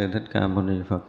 [0.00, 1.04] Sư thích ca mâu ni phật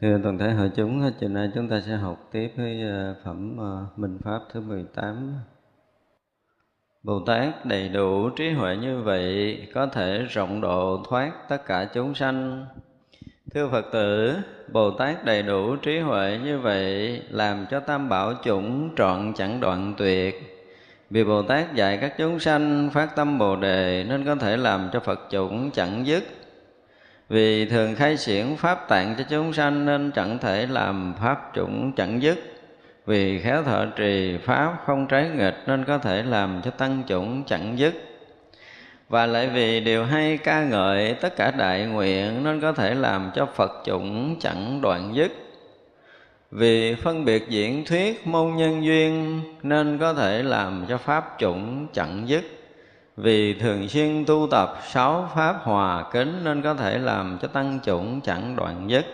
[0.00, 3.56] thưa toàn thể hội chúng chiều nay chúng ta sẽ học tiếp với ờ, phẩm
[3.58, 5.34] ờ, minh pháp thứ 18
[7.02, 11.84] Bồ Tát đầy đủ trí huệ như vậy có thể rộng độ thoát tất cả
[11.94, 12.66] chúng sanh.
[13.54, 14.36] Thưa Phật tử,
[14.72, 19.60] Bồ Tát đầy đủ trí huệ như vậy làm cho tam bảo chủng trọn chẳng
[19.60, 20.66] đoạn tuyệt.
[21.10, 24.88] Vì Bồ Tát dạy các chúng sanh phát tâm Bồ đề nên có thể làm
[24.92, 26.24] cho Phật chủng chẳng dứt
[27.30, 31.92] vì thường khai triển pháp tạng cho chúng sanh nên chẳng thể làm pháp chủng
[31.96, 32.38] chẳng dứt.
[33.06, 37.44] Vì khéo thọ trì pháp không trái nghịch nên có thể làm cho tăng chủng
[37.46, 37.94] chẳng dứt.
[39.08, 43.30] Và lại vì điều hay ca ngợi tất cả đại nguyện nên có thể làm
[43.34, 45.32] cho phật chủng chẳng đoạn dứt.
[46.50, 51.86] Vì phân biệt diễn thuyết môn nhân duyên nên có thể làm cho pháp chủng
[51.92, 52.59] chẳng dứt
[53.22, 57.80] vì thường xuyên tu tập, sáu pháp hòa kính nên có thể làm cho tăng
[57.84, 59.06] chủng chẳng đoạn dứt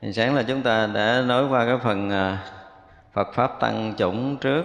[0.00, 2.38] thì sáng là chúng ta đã nói qua cái phần à,
[3.12, 4.64] Phật pháp tăng chủng trước.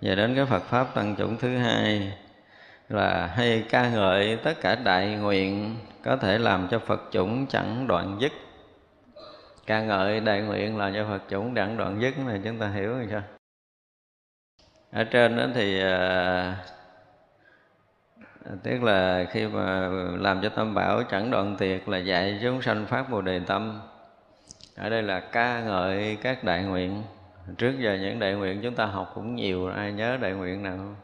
[0.00, 2.12] Và đến cái Phật pháp tăng chủng thứ hai
[2.88, 7.86] là hay ca ngợi tất cả đại nguyện có thể làm cho Phật chủng chẳng
[7.86, 8.32] đoạn dứt
[9.66, 12.88] ca ngợi đại nguyện là cho Phật chủng chẳng đoạn dứt này, chúng ta hiểu
[12.88, 13.22] rồi sao?
[14.92, 16.56] Ở trên đó thì à,
[18.62, 22.86] tức là khi mà làm cho tâm bảo chẳng đoạn tiệt là dạy chúng sanh
[22.86, 23.80] phát bồ đề tâm.
[24.76, 27.02] Ở đây là ca ngợi các đại nguyện.
[27.58, 30.76] Trước giờ những đại nguyện chúng ta học cũng nhiều ai nhớ đại nguyện nào
[30.76, 30.96] không?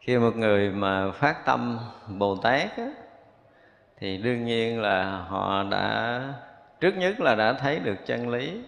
[0.00, 2.88] Khi một người mà phát tâm bồ tát á,
[3.98, 6.20] thì đương nhiên là họ đã
[6.80, 8.62] trước nhất là đã thấy được chân lý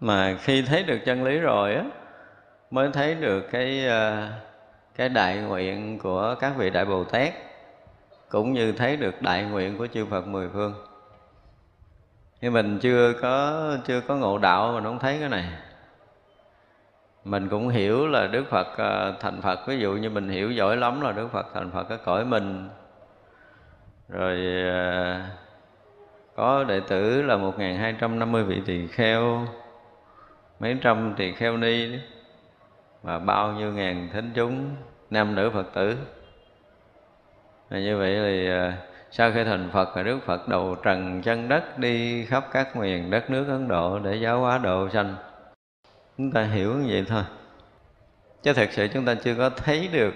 [0.00, 1.84] mà khi thấy được chân lý rồi á,
[2.70, 4.28] mới thấy được cái ờ,
[4.96, 7.32] cái đại nguyện của các vị đại bồ tát,
[8.28, 10.74] cũng như thấy được đại nguyện của chư Phật mười phương.
[12.40, 15.44] Nhưng mình chưa có chưa có ngộ đạo mà không thấy cái này.
[17.24, 19.60] Mình cũng hiểu là Đức Phật ờ, thành Phật.
[19.66, 22.68] Ví dụ như mình hiểu giỏi lắm là Đức Phật thành Phật, cái cõi mình.
[24.08, 25.20] Rồi ờ,
[26.36, 29.46] có đệ tử là 1250 vị tỳ kheo
[30.60, 31.98] mấy trăm tỳ kheo ni
[33.02, 34.76] và bao nhiêu ngàn thính chúng,
[35.10, 35.96] nam nữ phật tử.
[37.68, 38.78] Và như vậy thì à,
[39.10, 43.10] sau khi thành phật là đức phật đầu trần chân đất đi khắp các miền
[43.10, 45.14] đất nước ấn độ để giáo hóa độ sanh?
[46.18, 47.22] Chúng ta hiểu như vậy thôi.
[48.42, 50.14] Chứ thật sự chúng ta chưa có thấy được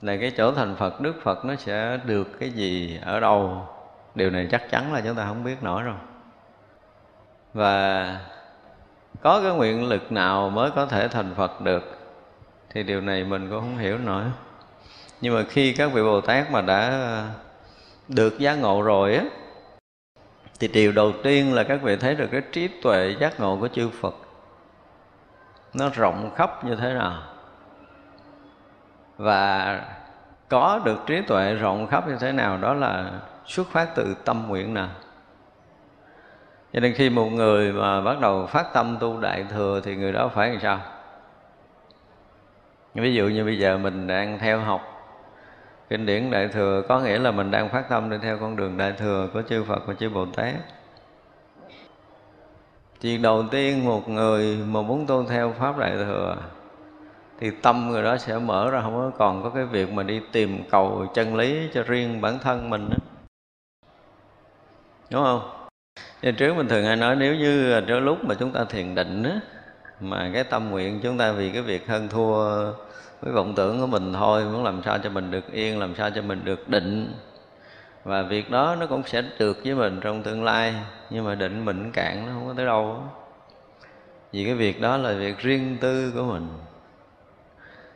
[0.00, 3.68] là cái chỗ thành phật, đức phật nó sẽ được cái gì ở đâu.
[4.14, 5.96] Điều này chắc chắn là chúng ta không biết nổi rồi.
[7.54, 8.20] Và
[9.22, 11.82] có cái nguyện lực nào mới có thể thành phật được?
[12.70, 14.24] Thì điều này mình cũng không hiểu nổi
[15.20, 17.00] nhưng mà khi các vị bồ tát mà đã
[18.08, 19.24] được giác ngộ rồi á,
[20.60, 23.68] thì điều đầu tiên là các vị thấy được cái trí tuệ giác ngộ của
[23.68, 24.14] chư phật.
[25.74, 27.22] Nó rộng khắp như thế nào?
[29.16, 29.80] Và
[30.48, 32.58] có được trí tuệ rộng khắp như thế nào?
[32.58, 33.10] Đó là
[33.46, 34.88] xuất phát từ tâm nguyện nào?
[36.76, 40.12] Cho nên khi một người mà bắt đầu phát tâm tu đại thừa thì người
[40.12, 40.80] đó phải làm sao?
[42.94, 44.80] Ví dụ như bây giờ mình đang theo học
[45.88, 48.76] kinh điển đại thừa, có nghĩa là mình đang phát tâm đi theo con đường
[48.76, 50.54] đại thừa của chư Phật và chư Bồ Tát.
[53.00, 56.36] Chuyện đầu tiên một người mà muốn tu theo pháp đại thừa
[57.40, 60.20] thì tâm người đó sẽ mở ra, không có còn có cái việc mà đi
[60.32, 62.96] tìm cầu chân lý cho riêng bản thân mình đó.
[65.10, 65.55] đúng không?
[66.26, 68.64] Dạ, như trước mình thường hay nói nếu như à, trước lúc mà chúng ta
[68.64, 69.40] thiền định á,
[70.00, 72.44] mà cái tâm nguyện chúng ta vì cái việc hơn thua
[73.20, 76.10] với vọng tưởng của mình thôi, muốn làm sao cho mình được yên, làm sao
[76.10, 77.14] cho mình được định.
[78.04, 80.74] Và việc đó nó cũng sẽ được với mình trong tương lai,
[81.10, 83.02] nhưng mà định mình cạn nó không có tới đâu.
[84.32, 86.48] Vì cái việc đó là việc riêng tư của mình.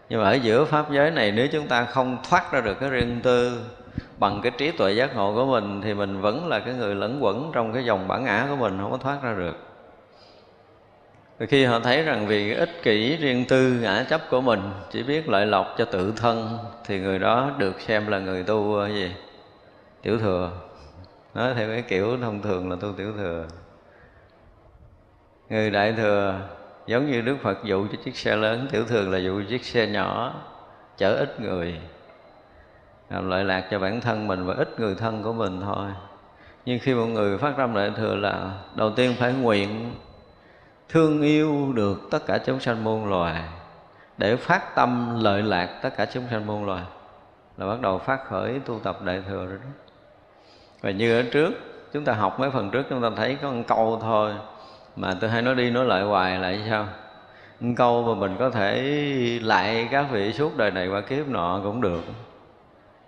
[0.09, 2.91] Nhưng mà ở giữa pháp giới này, nếu chúng ta không thoát ra được cái
[2.91, 3.61] riêng tư
[4.21, 7.25] bằng cái trí tuệ giác ngộ của mình thì mình vẫn là cái người lẫn
[7.25, 9.57] quẩn trong cái dòng bản ngã của mình, không có thoát ra được.
[11.39, 14.61] Rồi khi họ thấy rằng vì ích kỷ riêng tư, ngã chấp của mình,
[14.91, 18.75] chỉ biết lợi lộc cho tự thân, thì người đó được xem là người tu
[18.75, 19.15] ờ, gì?
[20.03, 20.51] Tiểu thừa.
[21.35, 23.47] Nói theo cái kiểu thông thường là tu tiểu thừa.
[25.51, 26.41] Người đại thừa
[26.87, 29.87] giống như đức phật dụ cho chiếc xe lớn, tiểu thường là dụ chiếc xe
[29.87, 30.35] nhỏ,
[30.99, 31.81] chở ít người
[33.11, 35.87] làm lợi lạc cho bản thân mình và ít người thân của mình thôi.
[36.65, 39.95] Nhưng khi một người phát tâm đại thừa là đầu tiên phải nguyện
[40.89, 43.43] thương yêu được tất cả chúng sanh muôn loài,
[44.19, 46.83] để phát tâm lợi lạc tất cả chúng sanh muôn loài,
[47.57, 49.71] là bắt đầu phát khởi tu tập đại thừa rồi đó.
[50.81, 51.51] Và như ở trước,
[51.93, 54.33] chúng ta học mấy phần trước, chúng ta thấy có một câu thôi,
[54.97, 56.87] mà tôi hay nói đi nói lại hoài lại sao?
[57.61, 58.83] Một câu mà mình có thể
[59.43, 62.01] lại các vị suốt đời này qua kiếp nọ cũng được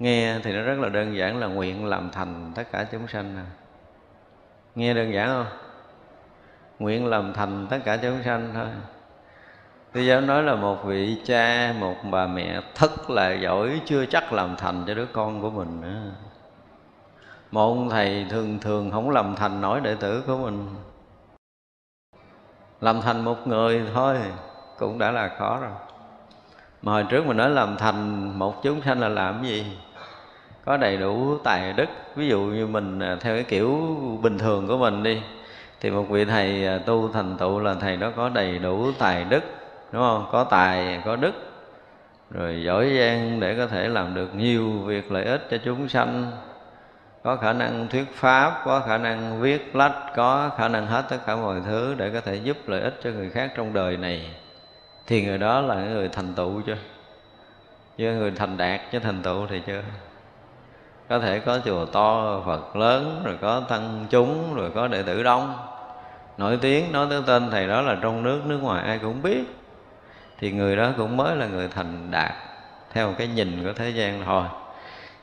[0.02, 3.36] nghe thì nó rất là đơn giản là nguyện làm thành tất cả chúng sanh
[3.36, 3.46] à.
[4.74, 5.46] nghe đơn giản không?
[6.78, 8.66] Nguyện làm thành tất cả chúng sanh thôi.
[9.92, 14.32] Tôi giáo nói là một vị cha, một bà mẹ thất là giỏi chưa chắc
[14.32, 16.10] làm thành cho đứa con của mình nữa.
[17.50, 20.68] Một ông thầy thường thường không làm thành nổi đệ tử của mình.
[22.80, 24.16] Làm thành một người thôi
[24.78, 25.70] cũng đã là khó rồi.
[26.82, 29.66] Mà hồi trước mình nói làm thành một chúng sanh là làm gì?
[30.64, 31.88] Có đầy đủ tài đức.
[32.14, 35.22] Ví dụ như mình à, theo cái kiểu bình thường của mình đi,
[35.80, 39.24] thì một vị thầy à, tu thành tựu là thầy đó có đầy đủ tài
[39.24, 39.42] đức,
[39.92, 40.26] đúng không?
[40.32, 41.34] Có tài, có đức,
[42.30, 46.30] rồi giỏi giang để có thể làm được nhiều việc lợi ích cho chúng sanh.
[47.22, 51.18] Có khả năng thuyết pháp, có khả năng viết lách, có khả năng hết tất
[51.26, 54.30] cả mọi thứ để có thể giúp lợi ích cho người khác trong đời này.
[55.06, 56.76] Thì người đó là người thành tựu chưa
[57.98, 59.82] chứ người thành đạt chứ thành tựu thì chưa
[61.08, 65.22] có thể có chùa to, phật lớn, rồi có tăng chúng, rồi có đệ tử
[65.22, 65.54] đông.
[66.38, 69.44] Nổi tiếng, nói tới tên thầy đó là trong nước nước ngoài ai cũng biết.
[70.38, 72.32] Thì người đó cũng mới là người thành đạt,
[72.92, 74.44] theo cái nhìn của thế gian thôi.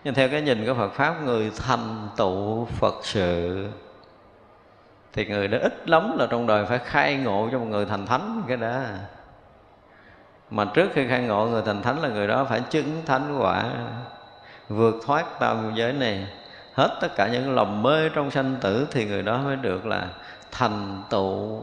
[0.04, 3.68] Nhưng theo cái nhìn của Phật pháp, người thành tựu Phật sự,
[5.14, 8.06] thì người đó ít lắm là trong đời phải khai ngộ cho một người thành
[8.06, 8.80] thánh cái đó.
[10.50, 13.66] Mà trước khi khai ngộ, người thành thánh là người đó phải chứng thánh quả
[14.70, 16.28] vượt thoát tam giới này.
[16.74, 20.08] Hết tất cả những lòng mê trong sanh tử thì người đó mới được là
[20.52, 21.62] thành tựu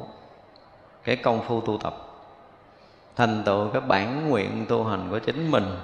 [1.05, 1.95] cái công phu tu tập.
[3.17, 5.77] Thành tựu cái bản nguyện tu hành của chính mình.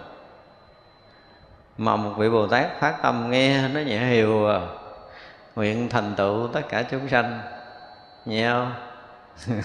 [1.79, 4.61] Mà một vị bồ tát phát tâm nghe, nó nhẹ hiểu à.
[5.57, 7.41] nguyện thành tựu tất cả chúng sanh.
[8.25, 8.73] Nhẹ không?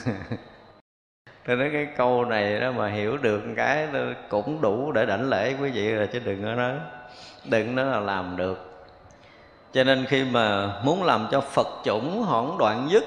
[1.46, 3.88] Tôi nói cái câu này đó mà hiểu được cái
[4.30, 6.74] cũng đủ để đảnh lễ quý vị rồi, chứ đừng có nói
[7.50, 8.88] đừng nói là làm được.
[9.74, 13.04] Cho nên khi mà muốn làm cho phật chủng hỗn đoạn dứt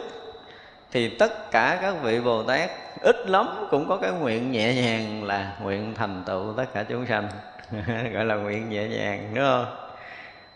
[0.93, 2.71] thì tất cả các vị bồ tát,
[3.01, 7.07] ít lắm cũng có cái nguyện nhẹ nhàng là nguyện thành tựu tất cả chúng
[7.07, 7.29] sanh.
[8.13, 9.67] Gọi là nguyện nhẹ nhàng, đúng không?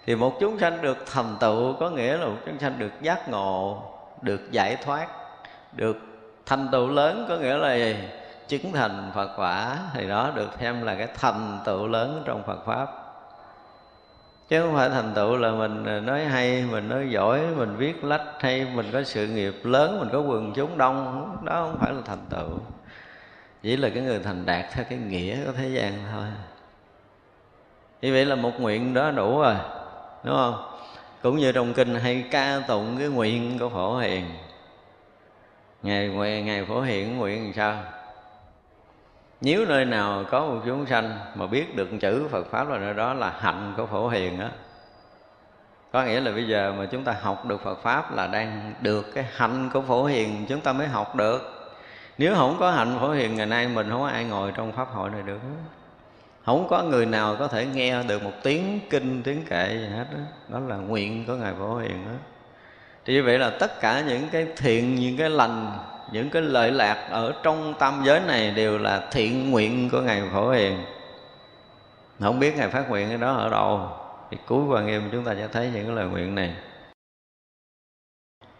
[0.07, 3.29] Thì một chúng sanh được thành tựu có nghĩa là một chúng sanh được giác
[3.29, 3.83] ngộ,
[4.23, 5.07] được giải thoát,
[5.73, 5.97] được
[6.47, 7.97] thành tựu lớn có nghĩa là gì?
[8.49, 9.79] chứng thành Phật quả.
[9.95, 13.04] Thì đó được xem là cái thành tựu lớn trong Phật pháp
[14.49, 18.05] chứ không phải thành tựu là mình à, nói hay, mình nói giỏi, mình viết
[18.05, 21.93] lách hay mình có sự nghiệp lớn, mình có quần chúng đông, đó không phải
[21.93, 22.59] là thành tựu.
[23.63, 26.27] Chỉ là cái người thành đạt theo cái nghĩa của thế gian thôi.
[28.03, 29.55] Như vậy là một nguyện đó đủ rồi,
[30.25, 30.71] đúng không?
[31.23, 34.25] Cũng như trong kinh hay ca tụng cái nguyện của phổ hiền.
[35.83, 36.09] Ngày
[36.43, 37.77] ngày phổ hiền nguyện sao?
[39.45, 42.95] Nếu nơi nào có một chúng sanh mà biết được chữ Phật pháp là nơi
[42.95, 44.51] đó là hạnh của phổ hiền á.
[45.93, 49.15] Có nghĩa là bây giờ mà chúng ta học được Phật pháp là đang được
[49.15, 51.71] cái hạnh của phổ hiền chúng ta mới học được.
[52.19, 54.89] Nếu không có hạnh phổ hiền ngày nay mình không có ai ngồi trong pháp
[54.89, 55.39] hội này được
[56.45, 60.07] không có người nào có thể nghe được một tiếng kinh tiếng kệ gì hết
[60.13, 62.13] đó, đó là nguyện của ngài phổ hiền đó
[63.05, 65.79] thì như vậy là tất cả những cái thiện những cái lành
[66.13, 70.23] những cái lợi lạc ở trong tam giới này đều là thiện nguyện của ngài
[70.33, 70.85] phổ hiền.
[72.21, 73.89] Không biết ngài phát nguyện cái đó ở đâu.
[74.31, 76.55] Thì cuối quan nghiêm chúng ta sẽ thấy những cái lời nguyện này.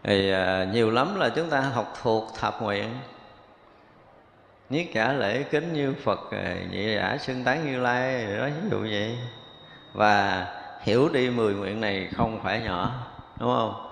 [0.03, 2.89] Thì à, nhiều lắm là chúng ta học thuộc thập nguyện.
[4.69, 8.69] Nhất cả lễ kính như phật à, nhị giả xưng tán như lai đó ví
[8.71, 9.17] dụ vậy.
[9.93, 10.45] Và
[10.81, 12.91] hiểu đi mười nguyện này không phải nhỏ
[13.39, 13.84] đúng không?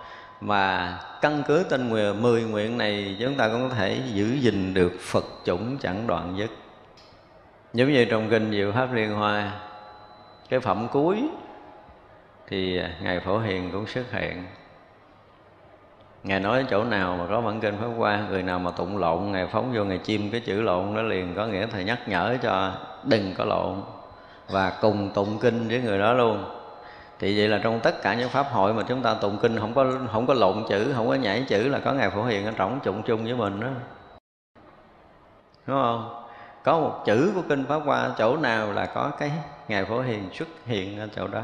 [0.45, 4.73] Mà căn cứ tên nguyện, mười nguyện này, chúng ta cũng có thể giữ gìn
[4.73, 6.51] được phật chủng chẳng đoạn dứt
[7.73, 9.51] giống như trong kinh diệu pháp liên hoa,
[10.49, 11.23] cái phẩm cuối
[12.47, 14.45] thì ngài phổ hiền cũng xuất hiện.
[16.23, 19.31] Ngài nói chỗ nào mà có bản kinh pháp qua người nào mà tụng lộn,
[19.31, 22.37] ngài phóng vô ngài chim cái chữ lộn đó liền, có nghĩa thầy nhắc nhở
[22.41, 22.71] cho
[23.03, 23.81] đừng có lộn.
[24.49, 26.45] Và cùng tụng kinh với người đó luôn
[27.23, 29.73] thì vậy là trong tất cả những pháp hội mà chúng ta tụng kinh, không
[29.73, 32.51] có không có lộn chữ, không có nhảy chữ là có ngài phổ hiền ở
[32.51, 33.67] trọng trụng chung với mình đó.
[35.67, 36.25] Đúng không?
[36.63, 39.31] Có một chữ của kinh pháp hoa, chỗ nào là có cái
[39.67, 41.41] ngài phổ hiền xuất hiện ở chỗ đó?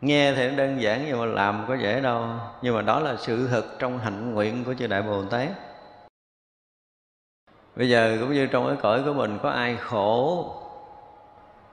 [0.00, 2.26] Nghe thì đơn giản nhưng mà làm có dễ đâu.
[2.62, 5.48] Nhưng mà đó là sự thật trong hạnh nguyện của chư đại bồ tát.
[7.76, 10.54] Bây giờ cũng như trong cái cõi của mình, có ai khổ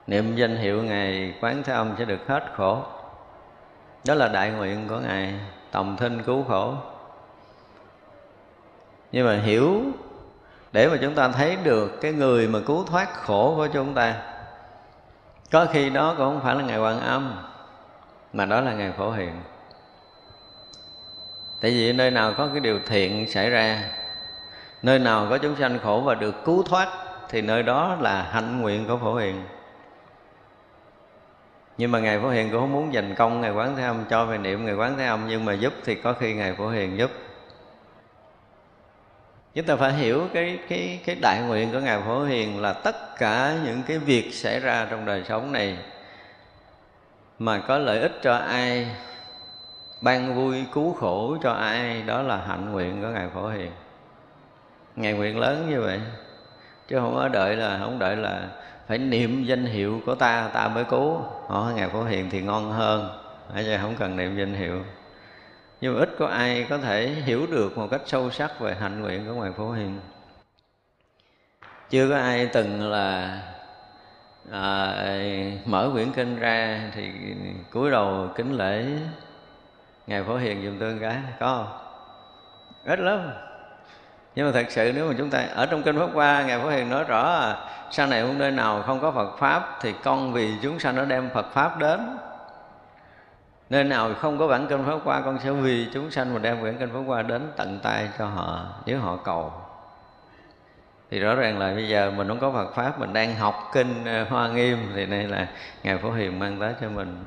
[0.07, 2.83] niệm danh hiệu ngài quán thế âm sẽ được hết khổ.
[4.07, 5.33] Đó là đại nguyện của ngài,
[5.71, 6.73] tòng thinh cứu khổ.
[9.11, 9.81] Nhưng mà hiểu,
[10.71, 14.15] để mà chúng ta thấy được cái người mà cứu thoát khổ của chúng ta,
[15.51, 17.35] có khi đó cũng không phải là ngài quan âm,
[18.33, 19.41] mà đó là ngài phổ hiền.
[21.61, 23.83] Tại vì nơi nào có cái điều thiện xảy ra,
[24.81, 26.87] nơi nào có chúng sanh khổ và được cứu thoát,
[27.29, 29.43] thì nơi đó là hạnh nguyện của phổ hiền
[31.77, 34.25] nhưng mà ngài phổ hiền cũng không muốn dành công ngài quán thế âm cho
[34.25, 36.97] về niệm ngài quán thế âm, nhưng mà giúp thì có khi ngài phổ hiền
[36.97, 37.11] giúp.
[39.53, 43.17] Chúng ta phải hiểu cái cái cái đại nguyện của ngài phổ hiền là tất
[43.17, 45.77] cả những cái việc xảy ra trong đời sống này
[47.39, 48.87] mà có lợi ích cho ai,
[50.01, 53.71] ban vui cứu khổ cho ai, đó là hạnh nguyện của ngài phổ hiền.
[54.95, 56.01] Ngài nguyện lớn như vậy,
[56.87, 58.47] chứ không có đợi là, không đợi là
[58.87, 61.17] phải niệm danh hiệu của ta ta mới cứu.
[61.47, 63.09] Họ ngài phổ hiền thì ngon hơn.
[63.53, 64.83] Ở đây không cần niệm danh hiệu.
[65.81, 69.01] Nhưng mà ít có ai có thể hiểu được một cách sâu sắc về hạnh
[69.01, 69.99] nguyện của ngài phổ hiền.
[71.89, 73.41] Chưa có ai từng là
[74.51, 74.95] à,
[75.65, 77.11] mở quyển kinh ra thì
[77.71, 78.85] cúi đầu kính lễ
[80.07, 81.17] ngài phổ hiền dùm tương cái.
[81.39, 81.77] Có không?
[82.85, 83.29] Ít lắm
[84.35, 86.69] nhưng mà thật sự nếu mà chúng ta ở trong kinh pháp qua ngài phổ
[86.69, 87.55] hiền nói rõ à,
[87.91, 91.05] sau này không nơi nào không có phật pháp thì con vì chúng sanh nó
[91.05, 92.17] đem phật pháp đến
[93.69, 96.63] nơi nào không có bản kinh pháp qua con sẽ vì chúng sanh mà đem
[96.63, 99.53] bản kinh pháp qua đến tận tay cho họ nếu họ cầu
[101.11, 104.05] thì rõ ràng là bây giờ mình không có Phật pháp mình đang học kinh
[104.05, 105.47] ờ, Hoa Nghiêm thì đây là
[105.83, 107.23] ngài Phổ Hiền mang tới cho mình.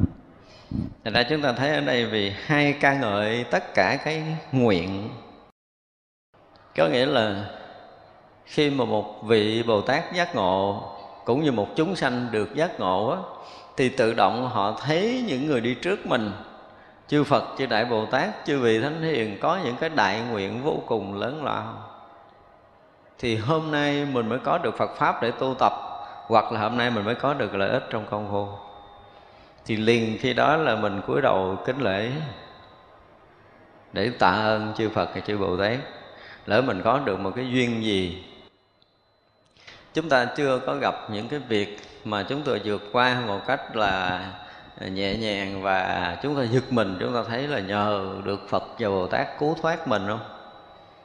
[1.05, 5.09] Thành ra chúng ta thấy ở đây vì hai ca ngợi tất cả cái nguyện
[6.79, 7.45] có nghĩa là
[8.45, 10.83] khi mà một vị Bồ Tát giác ngộ
[11.25, 13.19] cũng như một chúng sanh được giác ngộ á,
[13.77, 16.33] thì tự động họ thấy những người đi trước mình.
[17.09, 20.63] Chư Phật, chư Đại Bồ Tát, chư vị Thánh Hiền có những cái đại nguyện
[20.63, 21.75] vô cùng lớn lao.
[23.19, 25.73] Thì hôm nay mình mới có được Phật pháp để tu tập
[26.27, 28.49] hoặc là hôm nay mình mới có được lợi ích trong công phu
[29.67, 32.11] thì liền khi đó là mình cúi đầu kính lễ
[33.93, 35.79] để tạ ơn chư Phật và chư Bồ Tát
[36.49, 38.25] lỡ mình có được một cái duyên gì.
[39.95, 43.77] Chúng ta chưa có gặp những cái việc mà chúng tôi vượt qua một cách
[43.77, 44.23] là
[44.81, 48.89] nhẹ nhàng và chúng ta giật mình chúng ta thấy là nhờ được Phật và
[48.89, 50.21] Bồ Tát cứu thoát mình không?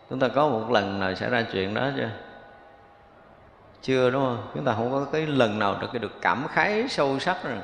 [0.09, 2.09] Chúng ta có một lần nào xảy ra chuyện đó chưa?
[3.81, 4.47] Chưa đúng không?
[4.53, 7.57] Chúng ta không có cái lần nào được cái được cảm khái sâu sắc rồi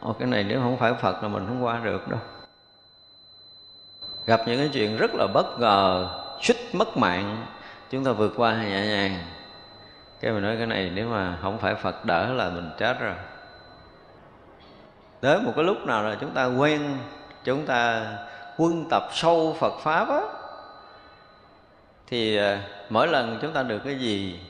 [0.00, 2.20] Ồ, cái này nếu không phải phật là mình không qua được đâu.
[4.26, 6.08] Gặp những cái chuyện rất là bất ngờ
[6.42, 7.46] suýt mất mạng.
[7.90, 9.18] Chúng ta vượt qua nhẹ nhàng.
[10.20, 13.14] Cái mình nói cái này, nếu mà không phải phật đỡ là mình chết rồi.
[15.22, 16.98] Đến một cái lúc nào là chúng ta quen,
[17.44, 18.06] chúng ta
[18.56, 20.20] quân tập sâu phật pháp á.
[22.06, 24.40] Thì à, mỗi lần chúng ta được cái gì,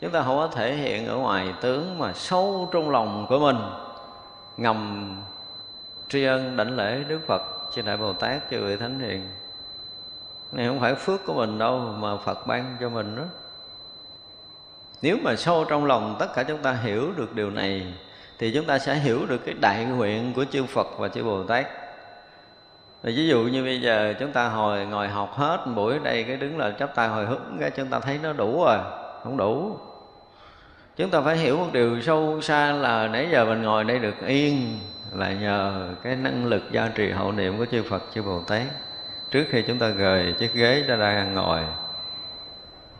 [0.00, 3.58] chúng ta không có thể hiện ở ngoài tướng mà sâu trong lòng của mình,
[4.56, 5.10] ngầm
[6.08, 7.42] tri ân đảnh lễ đức phật.
[7.72, 9.28] Chư đại bồ tát, chư vị thánh hiền
[10.52, 13.22] này không phải phước của mình đâu mà phật ban cho mình đó
[15.02, 17.94] nếu mà sâu trong lòng tất cả chúng ta hiểu được điều này
[18.38, 21.42] thì chúng ta sẽ hiểu được cái đại nguyện của chư phật và chư bồ
[21.42, 21.66] tát
[23.02, 26.24] Rồi ví dụ như bây giờ chúng ta hồi ngồi học hết buổi ở đây
[26.24, 28.78] cái đứng là chắp tay hồi hứng cái chúng ta thấy nó đủ rồi,
[29.24, 29.78] không đủ.
[30.96, 34.26] Chúng ta phải hiểu một điều sâu xa là nãy giờ mình ngồi đây được
[34.26, 34.78] yên
[35.12, 38.62] là nhờ cái năng lực gia trì hậu niệm của chư Phật chư Bồ Tát.
[39.30, 41.60] Trước khi chúng ta rời chiếc ghế ra đang ngồi,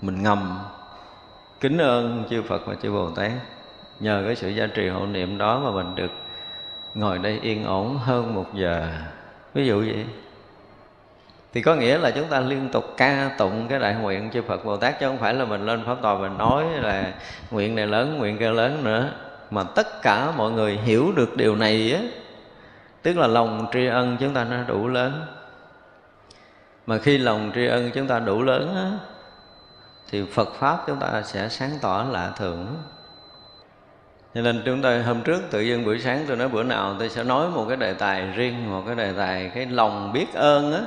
[0.03, 0.59] mình ngầm
[1.61, 3.33] kính ơn chư Phật và chư Bồ Tát.
[4.01, 6.11] Nhờ cái sự gia trì hộ niệm đó mà mình được
[6.95, 8.89] ngồi đây yên ổn hơn một giờ.
[9.55, 10.05] Ví dụ vậy.
[11.53, 14.65] Thì có nghĩa là chúng ta liên tục ca tụng cái đại nguyện chư Phật
[14.65, 17.13] Bồ Tát chứ không phải là mình lên pháp tòa mình nói là
[17.51, 19.11] nguyện này lớn nguyện kia lớn nữa.
[19.51, 22.01] Mà tất cả mọi người hiểu được điều này á
[23.03, 25.27] tức là lòng tri ân chúng ta nó đủ lớn
[26.87, 28.91] mà khi lòng tri ân chúng ta đủ lớn á,
[30.11, 32.83] thì Phật pháp chúng ta sẽ sáng tỏ lạ thường.
[34.35, 37.09] Cho nên chúng tôi hôm trước tự nhiên buổi sáng tôi nói bữa nào tôi
[37.09, 40.73] sẽ nói một cái đề tài riêng, một cái đề tài cái lòng biết ơn
[40.73, 40.81] á,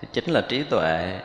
[0.00, 1.20] thì chính là trí tuệ.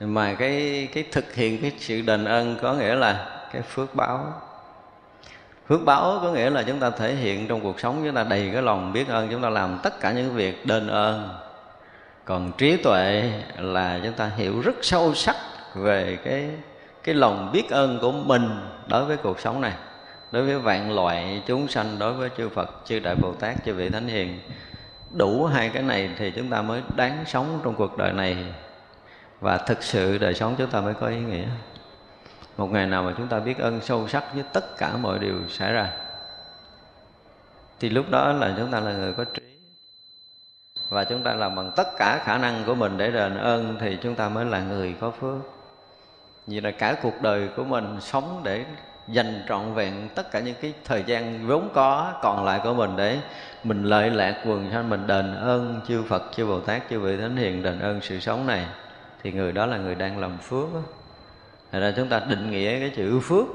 [0.00, 4.32] Mà cái cái thực hiện cái sự đền ơn có nghĩa là cái phước báo.
[5.68, 8.50] Phước báo có nghĩa là chúng ta thể hiện trong cuộc sống, chúng ta đầy
[8.52, 11.28] cái lòng biết ơn, chúng ta làm tất cả những việc đền ơn
[12.28, 15.36] còn trí tuệ là chúng ta hiểu rất sâu sắc
[15.74, 16.50] về cái
[17.04, 18.50] cái lòng biết ơn của mình
[18.86, 19.72] đối với cuộc sống này,
[20.32, 23.74] đối với vạn loại chúng sanh, đối với chư Phật, chư Đại Bồ Tát, chư
[23.74, 24.40] vị Thánh Hiền.
[25.10, 28.36] Đủ hai cái này thì chúng ta mới đáng sống trong cuộc đời này.
[29.40, 31.46] Và thực sự đời sống chúng ta mới có ý nghĩa.
[32.56, 35.48] Một ngày nào mà chúng ta biết ơn sâu sắc với tất cả mọi điều
[35.48, 35.92] xảy ra,
[37.80, 39.47] thì lúc đó là chúng ta là người có trí
[40.88, 43.98] và chúng ta làm bằng tất cả khả năng của mình để đền ơn thì
[44.02, 45.38] chúng ta mới là người có phước.
[46.46, 48.64] Vì là cả cuộc đời của mình sống để
[49.08, 52.96] dành trọn vẹn tất cả những cái thời gian vốn có còn lại của mình
[52.96, 53.18] để
[53.64, 57.16] mình lợi lạc quần sanh mình đền ơn chư Phật, chư Bồ Tát, chư vị
[57.16, 58.66] thánh hiền đền ơn sự sống này.
[59.22, 60.68] Thì người đó là người đang làm phước.
[61.72, 63.46] Thật ra chúng ta định nghĩa cái chữ phước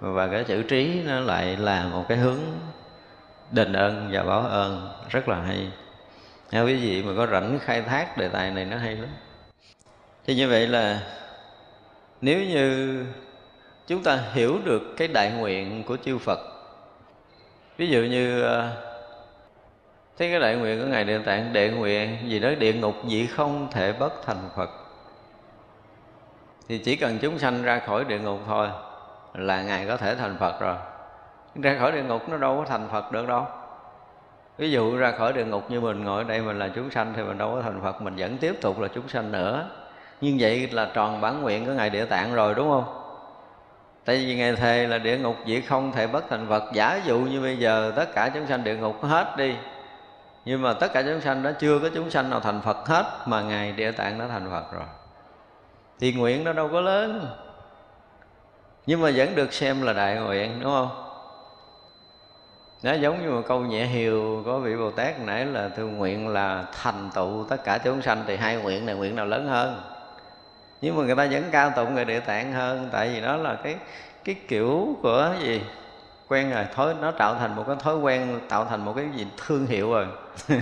[0.00, 2.38] và cái chữ trí nó lại là một cái hướng
[3.50, 4.88] đền ơn và báo ơn.
[5.08, 5.70] Rất là hay
[6.52, 9.10] nếu quý vị mà có rảnh khai thác đề tài này nó hay lắm.
[10.26, 11.00] Thì như vậy là
[12.20, 13.04] nếu như
[13.86, 16.38] chúng ta hiểu được cái đại nguyện của chư Phật,
[17.76, 18.72] ví dụ như à,
[20.18, 23.26] thấy cái đại nguyện của ngài địa tạng, đệ nguyện gì đó, địa ngục gì
[23.26, 24.70] không thể bất thành Phật,
[26.68, 28.68] thì chỉ cần chúng sanh ra khỏi địa ngục thôi
[29.34, 30.76] là ngài có thể thành Phật rồi.
[31.62, 33.46] Ra khỏi địa ngục nó đâu có thành Phật được đâu
[34.58, 37.12] ví dụ ra khỏi địa ngục như mình ngồi ở đây mình là chúng sanh
[37.16, 39.68] thì mình đâu có thành Phật, mình vẫn tiếp tục là chúng sanh nữa.
[40.20, 42.98] Nhưng vậy là tròn bản nguyện của ngài địa tạng rồi, đúng không?
[44.04, 46.62] Tại vì ngài thề là địa ngục chỉ không thể bất thành Phật.
[46.72, 49.54] Giả dụ như bây giờ tất cả chúng sanh địa ngục hết đi,
[50.44, 53.04] nhưng mà tất cả chúng sanh đó chưa có chúng sanh nào thành phật hết,
[53.26, 54.84] mà ngài địa tạng đã thành phật rồi.
[56.00, 57.26] Thì nguyện nó đâu có lớn,
[58.86, 61.01] nhưng mà vẫn được xem là đại nguyện, đúng không?
[62.82, 66.28] Nó giống như một câu nhẹ hiều có vị bồ tát nãy là thường nguyện
[66.28, 69.80] là thành tựu tất cả chúng sanh, thì hai nguyện này nguyện nào lớn hơn?
[70.80, 73.54] Nhưng mà người ta vẫn cao tụng người địa tạng hơn, tại vì đó là
[73.54, 73.76] cái
[74.24, 75.62] cái kiểu của gì?
[76.28, 79.26] Quen rồi, thói, nó tạo thành một cái thói quen, tạo thành một cái gì?
[79.46, 80.06] Thương hiệu rồi.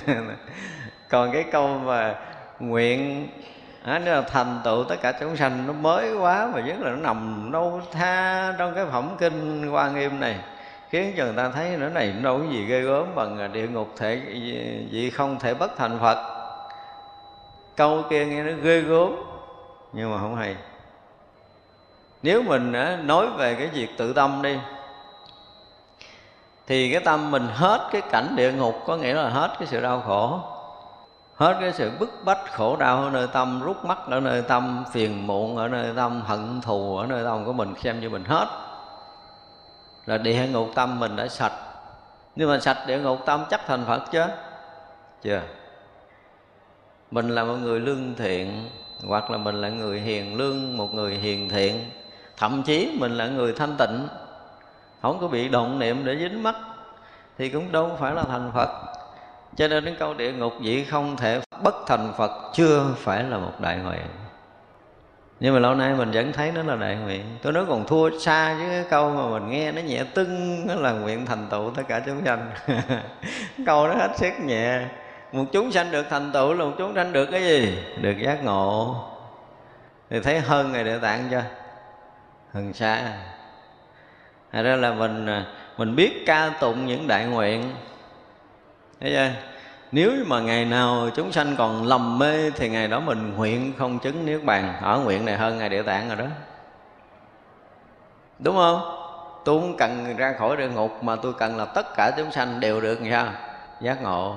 [1.09, 2.15] Còn cái câu mà
[2.61, 3.29] nguyện,
[3.85, 6.91] á nó là thành tựu tất cả chúng sanh, nó mới quá mà rất là
[6.91, 10.37] nó nằm đâu tha trong cái phẩm kinh quan nghiêm này
[10.91, 13.69] khiến cho người ta thấy nó này, nó đâu có gì ghê gớm bằng địa
[13.69, 14.23] ngục thể
[14.91, 16.37] gì không thể bất thành phật.
[17.77, 19.17] Câu kia nghe nó ghê gớm,
[19.93, 20.57] nhưng mà không hay.
[22.23, 22.73] Nếu mình
[23.07, 24.59] nói về cái việc tự tâm đi,
[26.67, 29.81] thì cái tâm mình hết cái cảnh địa ngục, có nghĩa là hết cái sự
[29.81, 30.41] đau khổ,
[31.37, 34.85] hết cái sự bức bách khổ đau ở nơi tâm, rút mắt ở nơi tâm,
[34.93, 38.25] phiền muộn ở nơi tâm, hận thù ở nơi tâm của mình, xem như mình
[38.25, 38.47] hết
[40.11, 41.53] là địa ngục tâm mình đã sạch.
[42.37, 44.23] Nhưng mà sạch địa ngục tâm chắc thành phật chứ?
[45.23, 45.41] Chưa.
[47.11, 48.69] Mình là một người lương thiện,
[49.07, 51.91] hoặc là mình là người hiền lương, một người hiền thiện.
[52.37, 54.09] Thậm chí mình là người thanh tịnh.
[55.03, 56.55] Không có bị động niệm để dính mắt,
[57.39, 58.69] thì cũng đâu phải là thành phật.
[59.57, 63.39] Cho nên đến câu địa ngục vậy không thể bất thành phật chưa phải là
[63.39, 64.07] một đại nguyện
[65.41, 67.25] nhưng mà lâu nay mình vẫn thấy nó là đại nguyện.
[67.43, 70.75] Tôi nói còn thua xa với cái câu mà mình nghe nó nhẹ tưng, nó
[70.75, 72.51] là nguyện thành tựu tất cả chúng sanh.
[73.67, 74.81] Câu nó hết sức nhẹ.
[75.33, 77.79] Một chúng sanh được thành tựu là một chúng sanh được cái gì?
[78.01, 78.97] Được giác ngộ.
[80.11, 81.45] Thì thấy hơn ngày địa tạng chưa?
[82.55, 83.13] Hơn xa.
[84.53, 85.45] Thật ra là mình à,
[85.77, 87.75] mình biết ca tụng những đại nguyện.
[89.01, 89.31] Thấy chưa?
[89.93, 93.99] Nếu mà ngày nào chúng sanh còn lầm mê thì ngày đó mình nguyện không
[93.99, 94.75] chứng niết bàn.
[94.83, 96.25] Ở nguyện này hơn ngày địa tạng rồi đó.
[98.39, 98.97] Đúng không?
[99.45, 102.61] Tôi không cần ra khỏi địa ngục, mà tôi cần là tất cả chúng sanh
[102.61, 103.27] đều được sao?
[103.81, 104.35] Giác ngộ.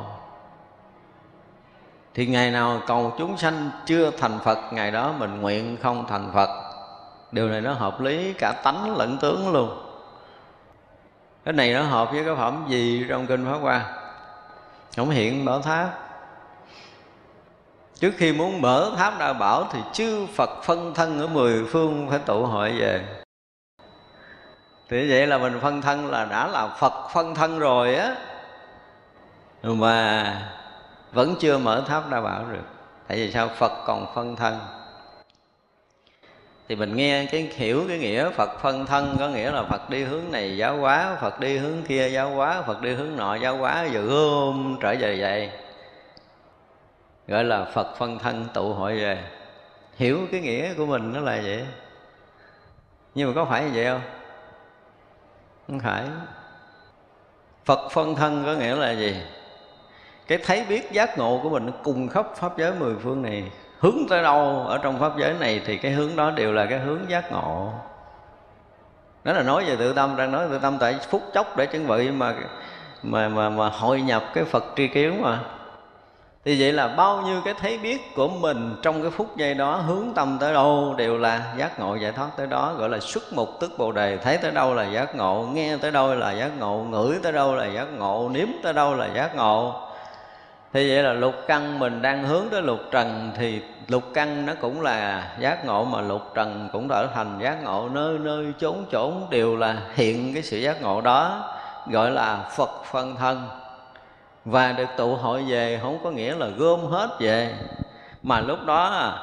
[2.14, 6.30] Thì ngày nào cầu chúng sanh chưa thành phật, ngày đó mình nguyện không thành
[6.34, 6.50] phật.
[7.32, 9.80] Điều này nó hợp lý, cả tánh lẫn tướng luôn.
[11.46, 14.03] Cái này nó hợp với cái phẩm gì trong kinh pháp hoa?
[14.96, 16.00] Không hiện mở tháp.
[18.00, 22.08] Trước khi muốn mở tháp đa bảo thì chư phật phân thân ở mười phương
[22.10, 23.06] phải tụ hội về.
[24.90, 28.16] Thì vậy là mình phân thân là đã là phật phân thân rồi á.
[29.64, 30.52] Mà
[31.12, 32.66] vẫn chưa mở tháp đa bảo được.
[33.08, 33.50] Tại vì sao?
[33.58, 34.60] Phật còn phân thân
[36.68, 40.04] thì mình nghe cái hiểu cái nghĩa Phật phân thân, có nghĩa là Phật đi
[40.04, 43.58] hướng này giáo hóa, Phật đi hướng kia giáo hóa, Phật đi hướng nọ giáo
[43.58, 45.52] hóa, giờ ôm trở về vậy.
[47.28, 49.24] Gọi là Phật phân thân tụ hội về.
[49.96, 51.66] Hiểu cái nghĩa của mình nó là vậy.
[53.16, 54.02] Nhưng mà có phải như vậy không?
[55.68, 56.04] Không phải.
[57.66, 59.16] Phật phân thân có nghĩa là gì?
[60.28, 63.44] Cái thấy biết giác ngộ của mình nó cùng khắp pháp giới mười phương này
[63.84, 66.80] hướng tới đâu ở trong pháp giới này thì cái hướng đó đều là cái
[66.80, 67.70] hướng giác ngộ.
[69.24, 71.88] Đó là nói về tự tâm, đang nói tự tâm tại phút chốc để chuẩn
[71.88, 72.34] bị mà
[73.04, 75.40] mà mà mà hội nhập cái Phật tri kiến mà.
[76.46, 79.76] Thì vậy là bao nhiêu cái thấy biết của mình trong cái phút giây đó
[79.76, 83.24] hướng tâm tới đâu đều là giác ngộ giải thoát tới đó, gọi là xuất
[83.34, 84.18] mục tức bồ đề.
[84.18, 87.56] Thấy tới đâu là giác ngộ, nghe tới đâu là giác ngộ, ngửi tới đâu
[87.56, 89.82] là giác ngộ, nếm tới đâu là giác ngộ.
[90.74, 94.54] Thì vậy là lục căn mình đang hướng tới lục trần thì lục căn nó
[94.62, 97.90] cũng là giác ngộ mà lục trần cũng trở thành giác ngộ.
[97.90, 101.50] Nơi nơi chốn chốn đều là hiện cái sự giác ngộ đó
[101.88, 103.48] gọi là phật phân thân.
[104.46, 107.54] Và được tụ hội về không có nghĩa là gom hết về.
[108.24, 109.14] Mà lúc đó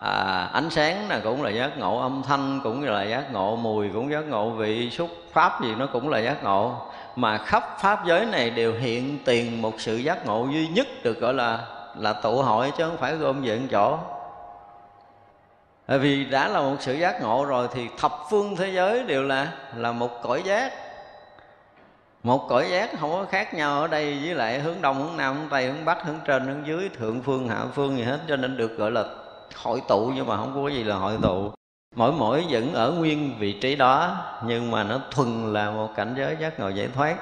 [0.00, 3.88] à, ánh sáng là cũng là giác ngộ âm thanh cũng là giác ngộ mùi
[3.88, 6.74] cũng giác ngộ vị xúc pháp gì nó cũng là giác ngộ.
[7.16, 11.20] Mà khắp pháp giới này đều hiện tiền một sự giác ngộ duy nhất được
[11.20, 11.58] gọi là
[11.98, 13.98] là tụ hội chứ không phải gom về một chỗ.
[15.88, 19.22] Bởi vì đã là một sự giác ngộ rồi thì thập phương thế giới đều
[19.22, 20.72] là là một cõi giác.
[22.22, 25.36] Một cõi giác không có khác nhau ở đây với lại hướng đông, hướng nam,
[25.36, 28.36] hướng tây, hướng bắc, hướng trên, hướng dưới, thượng phương, hạ phương gì hết, cho
[28.36, 29.04] nên được gọi là
[29.62, 31.50] hội tụ nhưng mà không có gì là hội tụ.
[31.96, 36.14] Mỗi mỗi vẫn ở nguyên vị trí đó, nhưng mà nó thuần là một cảnh
[36.18, 37.16] giới giác ngộ giải thoát.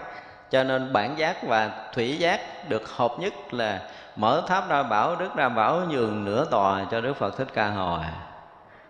[0.51, 3.81] Cho nên bản giác và thủy giác được hợp nhất là
[4.17, 7.69] mở tháp ra bảo, đức ra bảo nhường nửa tòa cho đức phật thích ca
[7.69, 8.01] hồi.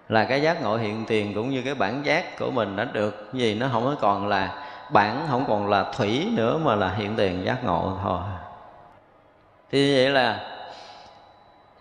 [0.08, 3.28] Là cái giác ngộ hiện tiền cũng như cái bản giác của mình đã được
[3.32, 7.44] gì nó không còn là bản, không còn là thủy nữa mà là hiện tiền
[7.44, 8.20] giác ngộ thôi.
[9.70, 10.40] Thì vậy là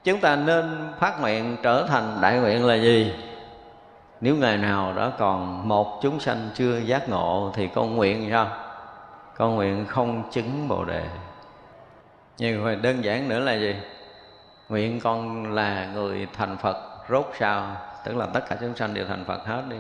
[0.04, 3.14] chúng ta nên phát nguyện trở thành đại nguyện là gì?
[4.22, 8.48] Nếu ngày nào đó còn một chúng sanh chưa giác ngộ thì con nguyện sao?
[9.38, 11.04] Con nguyện không chứng bồ đề
[12.38, 13.76] nhưng mà đơn giản nữa là gì?
[14.70, 16.78] Nguyện con là người thành phật
[17.10, 19.78] rốt sao tức là tất cả chúng sanh đều thành phật hết đi.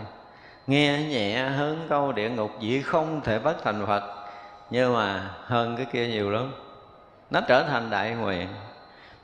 [0.67, 4.03] Nghe nhẹ hơn câu địa ngục dĩ không thể bất thành phật.
[4.69, 6.51] Nhưng mà hơn cái kia nhiều lắm.
[7.31, 8.47] Nó trở thành đại nguyện.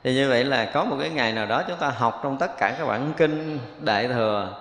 [0.04, 2.50] Thì như vậy là có một cái ngày nào đó chúng ta học trong tất
[2.58, 4.54] cả các bản kinh đại thừa,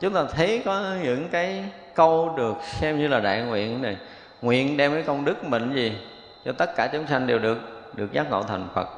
[0.00, 3.96] chúng ta thấy có những cái câu được xem như là đại nguyện này.
[4.42, 5.98] Nguyện đem cái công đức mình gì
[6.44, 8.88] cho tất cả chúng sanh đều được được giác ngộ thành phật.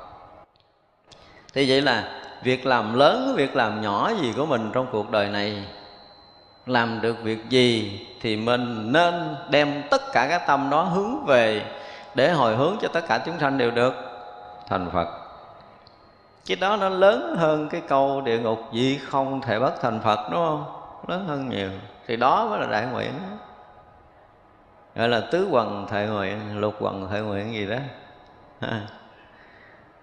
[1.54, 5.28] Thì vậy là việc làm lớn, việc làm nhỏ gì của mình trong cuộc đời
[5.28, 5.64] này,
[6.66, 11.62] làm được việc gì thì mình nên đem tất cả các tâm đó hướng về
[12.14, 13.94] để hồi hướng cho tất cả chúng sanh đều được
[14.66, 15.08] thành phật.
[16.46, 20.28] Cái đó nó lớn hơn cái câu địa ngục gì không thể bất thành phật,
[20.30, 20.64] đúng không?
[21.06, 21.70] Lớn hơn nhiều.
[22.06, 23.12] Thì đó mới là đại nguyện
[24.94, 27.76] gọi là tứ quần thệ nguyện, lục quần thệ nguyện gì đó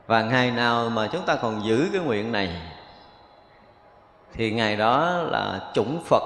[0.07, 2.61] và ngày nào mà chúng ta còn giữ cái nguyện này,
[4.33, 6.23] thì ngày đó là chủng phật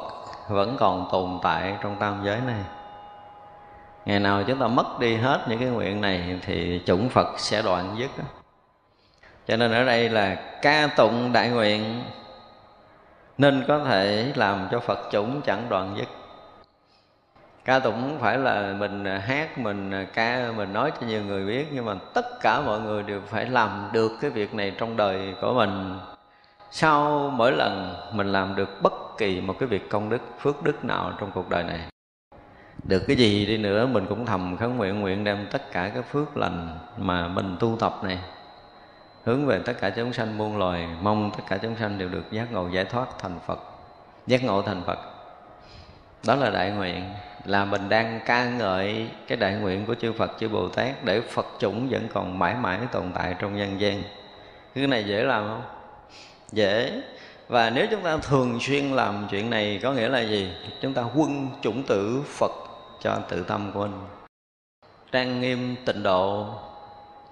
[0.50, 2.62] vẫn còn tồn tại trong tam giới này.
[4.06, 7.62] Ngày nào chúng ta mất đi hết những cái nguyện này, thì chủng phật sẽ
[7.62, 8.12] đoạn dứt
[9.48, 12.04] cho nên ở đây là ca tụng đại nguyện,
[13.38, 16.08] nên có thể làm cho phật chủng chẳng đoạn dứt
[17.65, 21.67] ca tụng không phải là mình hát, mình ca, mình nói cho nhiều người biết,
[21.72, 25.34] nhưng mà tất cả mọi người đều phải làm được cái việc này trong đời
[25.41, 26.00] của mình.
[26.72, 30.86] Sau mỗi lần mình làm được bất kỳ một cái việc công đức, phước đức
[30.86, 31.80] nào trong cuộc đời này,
[32.84, 36.04] được cái gì đi nữa mình cũng thầm khấn nguyện nguyện đem tất cả cái
[36.04, 38.19] phước lành mà mình tu tập này
[39.26, 40.88] hướng về tất cả chúng sanh muôn loài.
[41.02, 43.60] Mong tất cả chúng sanh đều được giác ngộ, giải thoát thành phật,
[44.28, 45.00] giác ngộ thành phật.
[46.28, 47.04] Đó là đại nguyện
[47.45, 51.21] là mình đang ca ngợi cái đại nguyện của chư Phật, chư Bồ Tát để
[51.21, 54.04] Phật chủng vẫn còn mãi mãi tồn tại trong nhân gian.
[54.75, 55.62] Cái này dễ làm không?
[56.52, 57.02] Dễ.
[57.47, 60.54] Và nếu chúng ta thường xuyên làm chuyện này, có nghĩa là gì?
[60.82, 62.52] Chúng ta quân chủng tử Phật
[63.02, 63.99] cho tự tâm của mình.
[65.12, 66.47] Trang nghiêm tịnh độ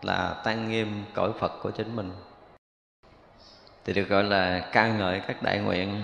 [0.01, 2.11] là tăng nghiêm cõi Phật của chính mình.
[3.85, 6.03] Thì được gọi là ca ngợi các đại nguyện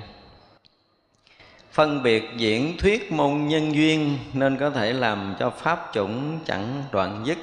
[1.73, 6.83] phân biệt diễn thuyết môn nhân duyên nên có thể làm cho pháp chủng chẳng
[6.91, 7.37] đoạn dứt.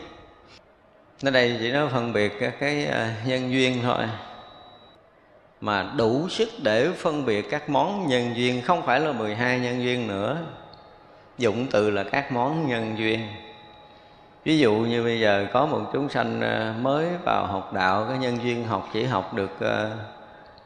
[1.22, 4.04] Nơi đây chỉ nói phân biệt các cái à, nhân duyên thôi.
[5.60, 9.82] Mà đủ sức để phân biệt các món nhân duyên, không phải là 12 nhân
[9.82, 10.38] duyên nữa.
[11.38, 13.20] Dụng từ là các món nhân duyên.
[14.44, 18.18] Ví dụ như bây giờ có một chúng sanh à, mới vào học đạo, cái
[18.18, 19.90] nhân duyên học chỉ học được à,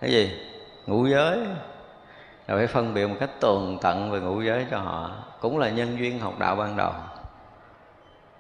[0.00, 0.31] cái gì?
[0.87, 1.38] Ngũ giới
[2.46, 5.11] là phải phân biệt một cách tường tận về ngũ giới cho họ.
[5.40, 6.92] Cũng là nhân duyên học đạo ban đầu.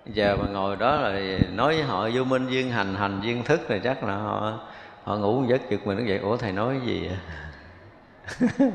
[0.06, 3.60] Giờ mà ngồi đó là nói với họ, vô minh duyên hành hành duyên thức
[3.68, 4.58] thì chắc là họ
[5.04, 7.18] họ ngủ giấc giật mình nó vậy ủa, thầy nói gì vậy?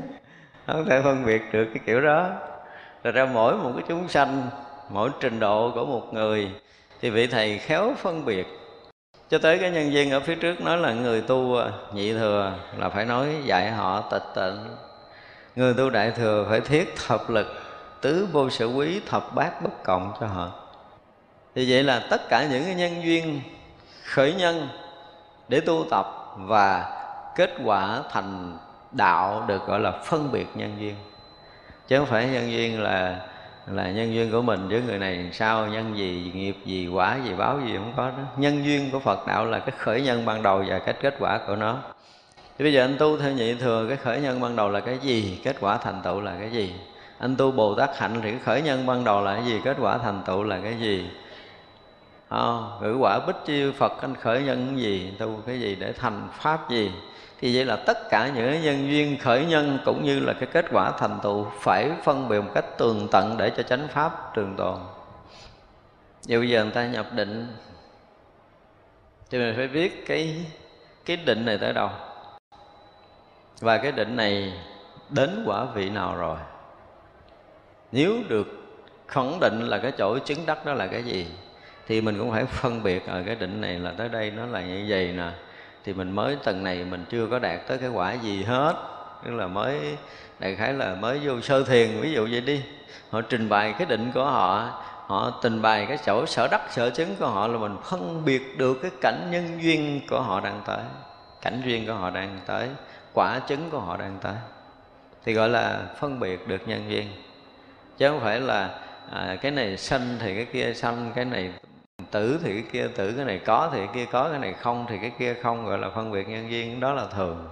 [0.66, 2.30] Không thể phân biệt được cái kiểu đó.
[3.04, 4.48] Rồi ra mỗi một cái chúng sanh,
[4.88, 6.50] mỗi trình độ của một người
[7.00, 8.46] thì vị thầy khéo phân biệt.
[9.28, 11.58] Cho tới cái nhân viên ở phía trước nói là người tu
[11.94, 14.56] nhị thừa là phải nói dạy họ tịch tịnh
[15.60, 17.46] người tu đại thừa phải thiết thập lực,
[18.00, 20.50] tứ vô sở quý, thập bát bất cộng cho họ.
[21.54, 23.40] Thì vậy là tất cả những cái nhân duyên,
[24.04, 24.68] khởi nhân
[25.48, 26.96] để tu tập và
[27.36, 28.58] kết quả thành
[28.92, 30.94] đạo được gọi là phân biệt nhân duyên.
[31.88, 33.16] Chứ không phải nhân duyên là
[33.66, 37.34] là nhân duyên của mình với người này sao, nhân gì, nghiệp gì, quả gì,
[37.34, 38.22] báo gì không có đó.
[38.36, 41.38] Nhân duyên của phật đạo là cái khởi nhân ban đầu và cái kết quả
[41.46, 41.78] của nó
[42.60, 44.98] thì bây giờ anh tu theo nhị thừa, cái khởi nhân ban đầu là cái
[44.98, 45.40] gì?
[45.44, 46.74] Kết quả thành tựu là cái gì?
[47.18, 49.60] Anh tu bồ tát hạnh thì cái khởi nhân ban đầu là cái gì?
[49.64, 51.10] Kết quả thành tựu là cái gì?
[52.28, 55.12] Không, ngữ quả bích chiêu phật, anh khởi nhân cái gì?
[55.18, 56.90] Tu cái gì để thành pháp gì?
[57.40, 60.66] Thì vậy là tất cả những nhân duyên khởi nhân cũng như là cái kết
[60.72, 64.54] quả thành tựu phải phân biệt một cách tường tận để cho chánh pháp trường
[64.56, 64.78] tồn.
[66.26, 67.46] Nhiều giờ người ta nhập định,
[69.30, 70.44] Thì mình phải biết cái
[71.04, 71.90] cái định này tới đâu
[73.60, 74.52] và cái định này
[75.10, 76.36] đến quả vị nào rồi?
[77.92, 78.46] Nếu được
[79.08, 81.26] khẳng định là cái chỗ chứng đắc đó là cái gì,
[81.86, 84.60] thì mình cũng phải phân biệt ở cái định này là tới đây, nó là
[84.60, 85.30] như vậy nè.
[85.84, 88.74] Thì mình mới, tầng này mình chưa có đạt tới cái quả gì hết.
[89.24, 89.96] Tức là mới,
[90.38, 92.62] đại khái là mới vô sơ thiền, ví dụ vậy đi.
[93.10, 94.70] Họ trình bày cái định của họ
[95.10, 98.58] họ trình bày cái chỗ sở đắc, sở chứng của họ là mình phân biệt
[98.58, 100.80] được cái cảnh nhân duyên của họ đang tới,
[101.40, 102.68] cảnh duyên của họ đang tới
[103.12, 104.34] quả chứng của họ đang tới.
[105.24, 107.06] Thì gọi là phân biệt được nhân duyên
[107.98, 108.78] chứ không phải là
[109.10, 111.52] à, cái này sanh thì cái kia sanh cái này
[112.10, 114.86] tử thì cái kia tử cái này có thì cái kia có cái này không
[114.88, 117.48] thì cái kia không gọi là phân biệt nhân duyên đó là thường.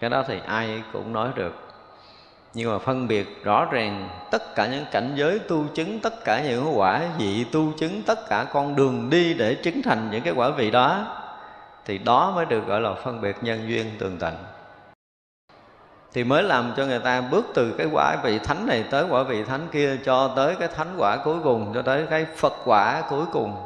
[0.00, 1.54] Cái đó thì ai cũng nói được.
[2.54, 6.42] Nhưng mà phân biệt rõ ràng tất cả những cảnh giới tu chứng tất cả
[6.42, 10.34] những quả vị tu chứng tất cả con đường đi để chứng thành những cái
[10.36, 11.16] quả vị đó
[11.84, 14.34] thì đó mới được gọi là phân biệt nhân duyên tường tận
[16.12, 19.22] thì mới làm cho người ta bước từ cái quả vị thánh này tới quả
[19.22, 23.02] vị thánh kia, cho tới cái thánh quả cuối cùng, cho tới cái phật quả
[23.10, 23.56] cuối cùng.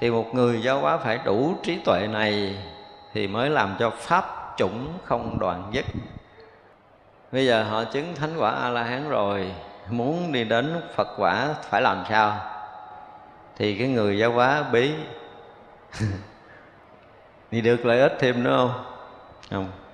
[0.00, 2.58] Thì một người giáo hóa phải đủ trí tuệ này
[3.12, 5.84] thì mới làm cho pháp chủng không đoạn dứt.
[7.32, 9.52] Bây giờ họ chứng thánh quả a la hán rồi,
[9.90, 12.38] muốn đi đến phật quả phải làm sao?
[13.58, 14.94] Thì cái người giáo hóa bí
[17.50, 18.84] thì được lợi ích thêm nữa không?
[19.50, 19.85] Không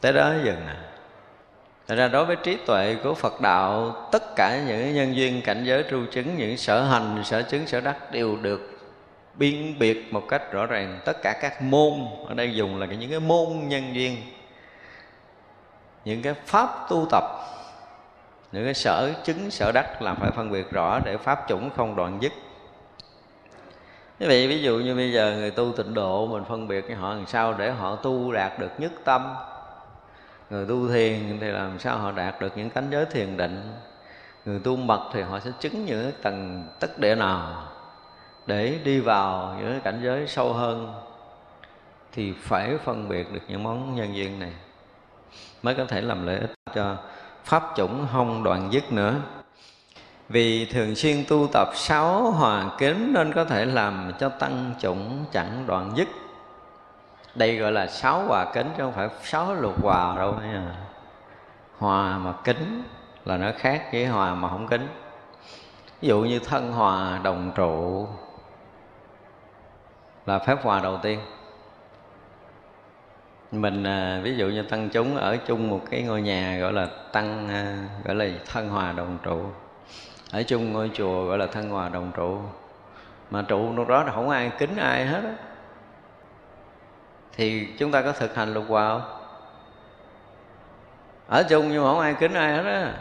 [0.00, 0.74] tới đó dừng nè.
[1.90, 5.64] Thật ra đối với trí tuệ của Phật đạo Tất cả những nhân duyên cảnh
[5.64, 8.78] giới tru chứng Những sở hành, sở chứng, sở đắc Đều được
[9.34, 11.00] biên biệt một cách rõ ràng.
[11.04, 11.92] Tất cả các môn
[12.28, 14.16] Ở đây dùng là những cái môn nhân duyên
[16.04, 17.24] Những cái pháp tu tập
[18.52, 21.96] Những cái sở chứng, sở đắc là phải phân biệt rõ để pháp chủng không
[21.96, 22.32] đoạn dứt.
[24.18, 26.96] Thế vậy ví dụ như bây giờ người tu tịnh độ Mình phân biệt với
[26.96, 29.34] họ làm sao để họ tu đạt được nhất tâm?
[30.50, 33.72] Người tu thiền thì làm sao họ đạt được những cánh giới thiền định?
[34.44, 37.62] Người tu mật thì họ sẽ chứng những cái tầng tất địa nào
[38.46, 40.94] để đi vào những cái cảnh giới sâu hơn
[42.12, 44.52] thì phải phân biệt được những món nhân duyên này.
[45.62, 46.96] Mới có thể làm lợi ích cho
[47.44, 49.14] pháp chủng không đoạn dứt nữa.
[50.28, 55.24] Vì thường xuyên tu tập sáu hòa kính nên có thể làm cho tăng chủng
[55.32, 56.08] chẳng đoạn dứt
[57.34, 60.74] đây gọi là sáu hòa kính chứ không phải sáu lục hòa đâu nha
[61.78, 62.82] hòa mà kính
[63.24, 64.88] là nó khác với hòa mà không kính.
[66.00, 68.06] Ví dụ như thân hòa đồng trụ
[70.26, 71.20] là phép hòa đầu tiên.
[73.52, 76.88] Mình à, ví dụ như tăng chúng ở chung một cái ngôi nhà gọi là
[77.12, 79.42] tăng à, gọi là thân hòa đồng trụ.
[80.32, 82.38] Ở chung ngôi chùa gọi là thân hòa đồng trụ.
[83.30, 85.49] Mà trụ lúc đó là không ai kính ai hết á
[87.40, 89.02] thì chúng ta có thực hành lục hòa không?
[91.28, 92.92] Ở chung nhưng mà không ai kính ai hết á.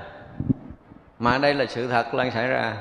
[1.20, 2.74] Mà đây là sự thật đang xảy ra.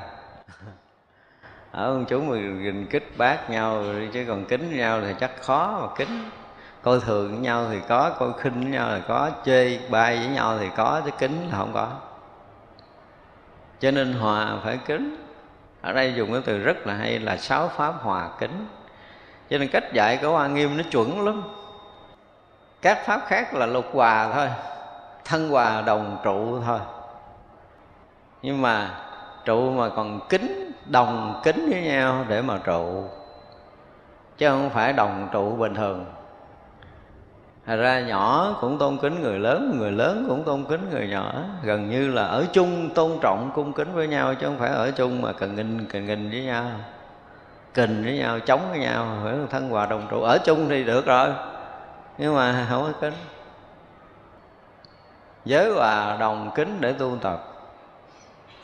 [1.72, 5.94] Ở ông chúng mình kích bác nhau chứ còn kính nhau thì chắc khó mà
[5.96, 6.30] kính.
[6.82, 10.28] Coi thường với nhau thì có, coi khinh với nhau thì có, chê bai với
[10.28, 11.92] nhau thì có, chứ kính là không có.
[13.80, 15.16] Cho nên hòa phải kính.
[15.82, 18.66] Ở đây dùng cái từ rất là hay là sáu pháp hòa kính
[19.50, 21.42] cho nên cách dạy của hoa nghiêm nó chuẩn lắm.
[22.82, 24.48] Các pháp khác là lục hòa thôi,
[25.24, 26.78] thân hòa, đồng trụ thôi.
[28.42, 28.90] Nhưng mà
[29.44, 33.04] trụ mà còn kính, đồng kính với nhau để mà trụ.
[34.38, 36.04] Chứ không phải đồng trụ bình thường.
[37.66, 41.34] Thật ra nhỏ cũng tôn kính người lớn Người lớn cũng tôn kính người nhỏ.
[41.62, 44.90] Gần như là ở chung, tôn trọng, cung kính với nhau, Chứ không phải ở
[44.90, 46.64] chung mà cần nghìn cần nghìn với nhau.
[47.74, 50.22] Kình với nhau, chống với nhau Phải thân hòa đồng trụ.
[50.22, 51.28] Ở chung thì được rồi
[52.18, 53.14] Nhưng mà không có kính.
[55.44, 57.44] Giới hòa đồng kính để tu tập.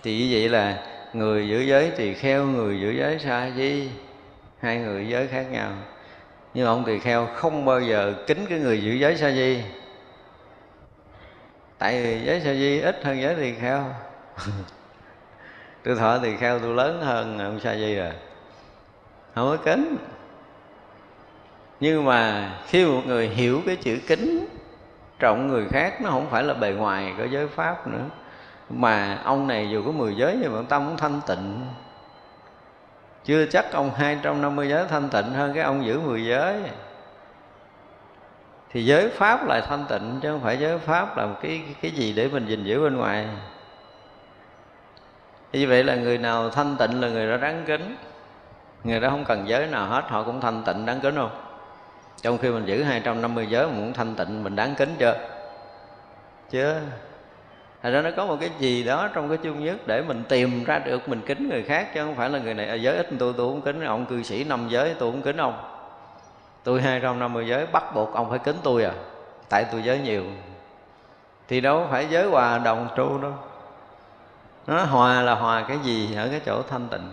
[0.03, 0.79] Thì như vậy là
[1.13, 3.89] Người giữ giới thì kheo Người giữ giới xa di
[4.65, 5.71] Hai người giới khác nhau.
[6.55, 9.63] Nhưng ông tỳ kheo không bao giờ kính cái người giữ giới sa di.
[11.79, 13.85] Tại vì giới sa di ít hơn giới tỳ kheo.
[15.85, 18.13] Tôi thọ tỳ kheo tôi lớn hơn ông sa di rồi
[19.35, 19.97] không có kính.
[21.81, 24.47] Nhưng mà khi một người hiểu cái chữ kính,
[25.19, 28.05] trọng người khác, nó không phải là bề ngoài của giới pháp nữa.
[28.71, 31.67] Mà ông này dù có mười giới nhưng mà tâm cũng thanh tịnh.
[33.25, 36.61] Chưa chắc ông 250 giới thanh tịnh hơn cái ông giữ 10 giới.
[38.71, 41.91] Thì giới pháp là thanh tịnh, chứ không phải giới pháp là một cái cái
[41.91, 43.27] gì để mình gìn giữ bên ngoài.
[45.53, 47.97] Như vậy là người nào thanh tịnh là người đó đáng kính
[48.85, 51.31] người đó không cần giới nào hết, họ cũng thanh tịnh, đáng kính không?
[52.23, 55.15] Trong khi mình giữ 250 giới, mình cũng thanh tịnh, mình đáng kính chưa?
[56.51, 56.75] Chứ?
[57.83, 60.65] Thật ra nó có một cái gì đó trong cái chung nhất để mình tìm
[60.65, 63.09] ra được mình kính người khác, chứ không phải là người này ở giới ít
[63.19, 65.71] tôi tôi cũng kính, ông cư sĩ năm giới tôi cũng kính ông.
[66.65, 68.93] Tôi hai trăm năm mươi giới, bắt buộc ông phải kính tôi à?
[69.49, 70.25] Tại tôi giới nhiều.
[71.49, 73.33] Thì đâu phải giới hòa đồng tru đâu.
[74.67, 77.11] Nó hòa là hòa cái gì ở cái chỗ thanh tịnh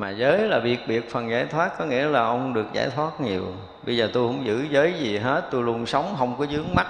[0.00, 3.20] mà giới là biệt biệt phần giải thoát, có nghĩa là ông được giải thoát
[3.20, 3.42] nhiều.
[3.86, 6.86] Bây giờ tôi không giữ giới gì hết, tôi luôn sống, không có dướng mắt.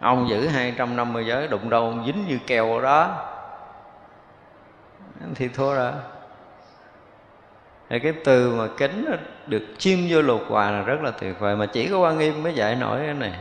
[0.00, 3.24] Ông giữ 250 giới, đụng đâu ông dính như kèo ở đó.
[5.34, 5.92] Thì thua rồi.
[7.88, 9.06] Thì cái từ mà kính
[9.46, 11.56] được chim vô lục hòa là rất là tuyệt vời.
[11.56, 13.32] Mà chỉ có quan nghiêm mới dạy nổi cái này.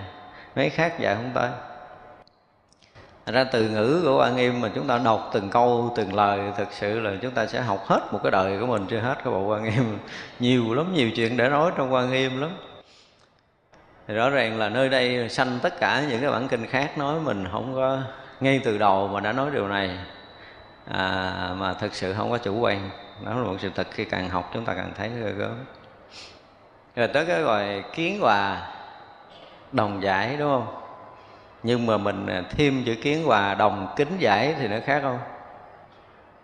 [0.56, 1.50] Mấy khác dạy không tới.
[3.32, 6.40] Thật ra từ ngữ của quan nghiêm mà chúng ta đọc từng câu từng lời
[6.58, 9.16] thực sự là chúng ta sẽ học hết một cái đời của mình chưa hết
[9.24, 9.98] cái bộ quan nghiêm.
[10.40, 12.50] Nhiều lắm nhiều chuyện để nói trong quan nghiêm lắm.
[14.08, 17.20] Thì rõ ràng là nơi đây sanh tất cả những cái bản kinh khác nói
[17.20, 18.00] mình không có
[18.40, 19.98] ngay từ đầu mà đã nói điều này
[20.92, 22.90] à, mà thực sự không có chủ quan.
[23.26, 25.56] Đó là một sự thật khi càng học chúng ta càng thấy ghê gớm.
[26.96, 28.68] Rồi tới cái gọi kiến hòa
[29.72, 30.81] đồng giải đúng không?
[31.64, 35.20] Nhưng mà mình à, thêm chữ kiến hòa đồng kính giải thì nó khác không?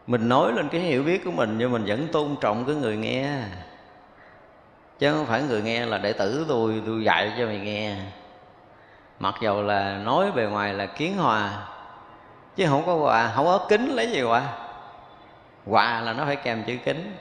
[0.07, 2.97] Mình nói lên cái hiểu biết của mình nhưng mình vẫn tôn trọng cái người
[2.97, 3.29] nghe.
[4.99, 7.95] Chứ không phải người nghe là đệ tử tôi tôi dạy cho mày nghe.
[9.19, 11.67] Mặc dầu là nói bề ngoài là kiến hòa,
[12.55, 14.43] chứ không có hòa, không có kính lấy gì hòa.
[15.65, 17.15] Hòa là nó phải kèm chữ kính.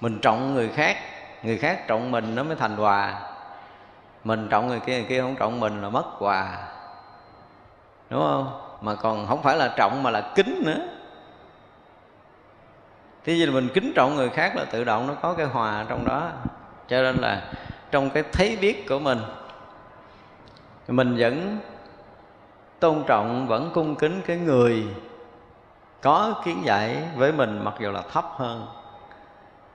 [0.00, 0.96] Mình trọng người khác
[1.42, 3.20] người khác trọng mình nó mới thành hòa.
[4.24, 6.58] Mình trọng người kia người kia không trọng mình là mất hòa
[8.10, 8.60] đúng không?
[8.80, 10.88] Mà còn không phải là trọng mà là kính nữa.
[13.24, 16.04] Thế vì mình kính trọng người khác là tự động nó có cái hòa trong
[16.04, 16.28] đó.
[16.88, 17.42] Cho nên là
[17.90, 19.18] trong cái thấy biết của mình
[20.88, 21.58] mình vẫn
[22.80, 24.86] tôn trọng, vẫn cung kính cái người
[26.02, 28.66] có kiến giải với mình, mặc dù là thấp hơn.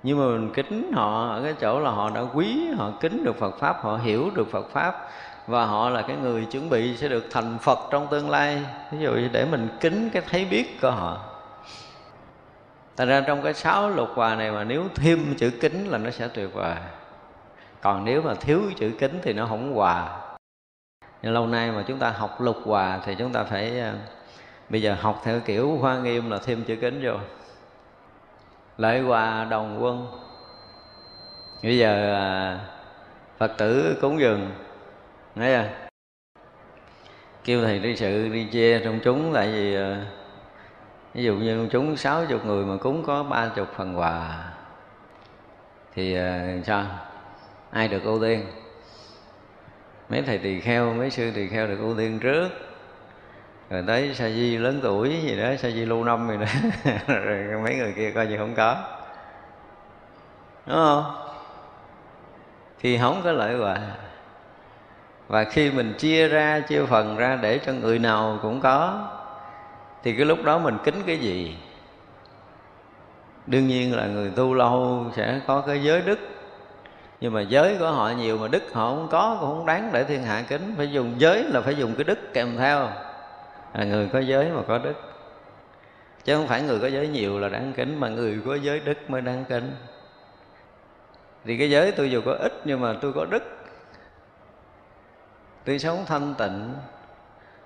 [0.04, 3.36] Nhưng mà mình kính họ ở cái chỗ là họ đã quý, họ kính được
[3.40, 5.10] Phật pháp, họ hiểu được Phật pháp
[5.48, 8.64] và họ là cái người chuẩn bị sẽ được thành Phật trong tương lai.
[8.92, 11.18] Ví dụ như để mình kính cái thấy biết của họ.
[12.98, 16.10] Thành ra trong cái sáu lục hòa này mà nếu thêm chữ kính là nó
[16.10, 16.76] sẽ tuyệt vời.
[17.82, 20.20] Còn nếu mà thiếu chữ kính thì nó không hòa.
[21.22, 23.94] Nhưng lâu nay mà chúng ta học lục hòa thì chúng ta phải ờ,
[24.70, 27.14] bây giờ học theo kiểu hoa nghiêm là thêm chữ kính vô.
[28.78, 30.08] Lợi hòa đồng quân.
[31.64, 32.58] Bây giờ ờ,
[33.38, 34.52] phật tử cúng dường
[35.36, 35.88] thấy à
[37.44, 39.98] kêu thầy đi sự, đi che trong chúng, tại vì ờ,
[41.14, 44.44] ví dụ như trong chúng sáu chục người mà cúng có ba chục phần quà.
[45.94, 46.86] Thì ờ, sao?
[47.72, 48.46] Ai được ưu tiên?
[50.10, 52.50] Mấy thầy tỳ kheo, mấy sư tỳ kheo được ưu tiên trước.
[53.70, 56.92] Rồi tới sa di lớn tuổi gì đó, sa di lâu năm gì đó.
[57.26, 58.84] Rồi mấy người kia coi như không có.
[60.66, 61.04] Đúng không?
[62.80, 63.78] Thì không có lợi quả
[65.32, 69.08] và khi mình chia ra, chia phần ra để cho người nào cũng có,
[70.04, 71.58] thì cái lúc đó mình kính cái gì?
[73.48, 76.20] Đương nhiên là người tu lâu sẽ có cái giới đức.
[77.22, 80.04] Nhưng mà giới của họ nhiều mà đức họ không có, cũng không đáng để
[80.04, 80.74] thiên hạ kính.
[80.78, 82.90] Phải dùng giới là phải dùng cái đức kèm theo.
[83.74, 84.96] Là người có giới mà có đức.
[86.24, 89.10] Chứ không phải người có giới nhiều là đáng kính, mà người có giới đức
[89.10, 89.76] mới đáng kính.
[91.46, 93.61] Thì cái giới tôi dù có ít nhưng mà tôi có đức
[95.66, 96.74] tôi sống thanh tịnh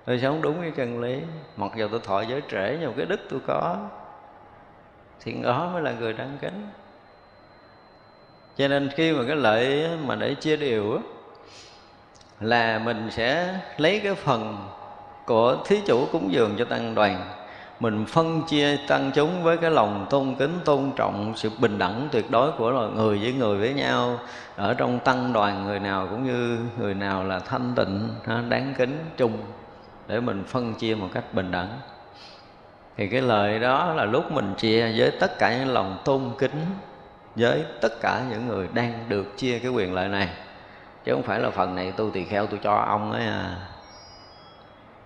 [0.04, 1.20] tôi sống đúng với chân lý,
[1.56, 3.76] mặc dù tôi thọ giới trễ nhưng cái đức tôi có,
[5.20, 6.68] thì đó mới là người đáng kính.
[8.56, 10.98] Cho nên khi mà cái lợi mà để chia đều
[12.40, 14.68] là mình sẽ lấy cái phần
[15.26, 17.35] của thí chủ cúng dường cho tăng đoàn
[17.80, 22.08] mình phân chia tăng chúng với cái lòng tôn kính, tôn trọng, sự bình đẳng
[22.12, 24.18] tuyệt đối của loài người với người với nhau.
[24.56, 28.08] Ở trong tăng đoàn, người nào cũng như người nào là thanh tịnh
[28.48, 29.32] đáng kính chung
[30.06, 31.68] để mình phân chia một cách bình đẳng.
[32.96, 36.66] Thì cái lời đó là lúc mình chia với tất cả những lòng tôn kính,
[37.36, 40.28] với tất cả những người đang được chia cái quyền lợi này.
[41.04, 43.56] Chứ không phải là phần này tôi tỳ kheo tôi cho ông ấy à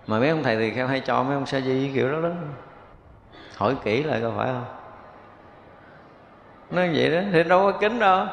[0.07, 2.29] mà mấy ông thầy thì kheo hay cho mấy ông sa di kiểu đó đó
[3.57, 4.65] hỏi kỹ lại có phải không?
[6.71, 8.25] Nói vậy đó, thì đâu có kính đâu.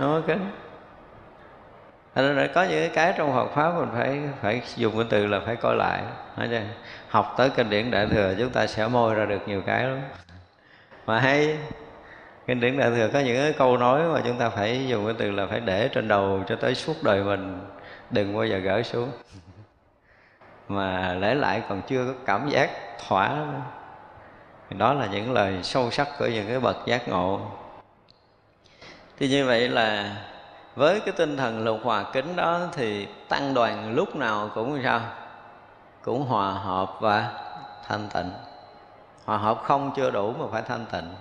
[0.00, 0.50] Đâu có kính.
[2.14, 5.40] Thành ra có những cái trong Phật pháp mình phải phải dùng cái từ là
[5.46, 6.02] phải coi lại.
[7.08, 10.00] Học tới kinh điển đại thừa chúng ta sẽ môi ra được nhiều cái lắm.
[11.06, 11.58] Mà hay,
[12.46, 15.14] kinh điển đại thừa có những cái câu nói mà chúng ta phải dùng cái
[15.18, 17.60] từ là phải để trên đầu cho tới suốt đời mình,
[18.10, 19.10] đừng bao giờ gỡ xuống
[20.74, 22.70] mà lễ lại còn chưa có cảm giác
[23.08, 23.28] thỏa.
[23.28, 23.60] Nữa.
[24.70, 27.40] đó là những lời sâu sắc của những cái bậc giác ngộ.
[29.18, 30.16] Thì như vậy là
[30.76, 35.00] với cái tinh thần lục hòa kính đó thì tăng đoàn lúc nào cũng sao?
[36.02, 37.30] Cũng hòa hợp và
[37.88, 38.30] thanh tịnh.
[39.24, 41.14] Hòa hợp không chưa đủ mà phải thanh tịnh.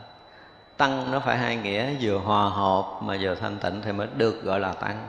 [0.78, 4.44] Tăng nó phải hai nghĩa, vừa hòa hợp mà vừa thanh tịnh thì mới được
[4.44, 5.08] gọi là tăng.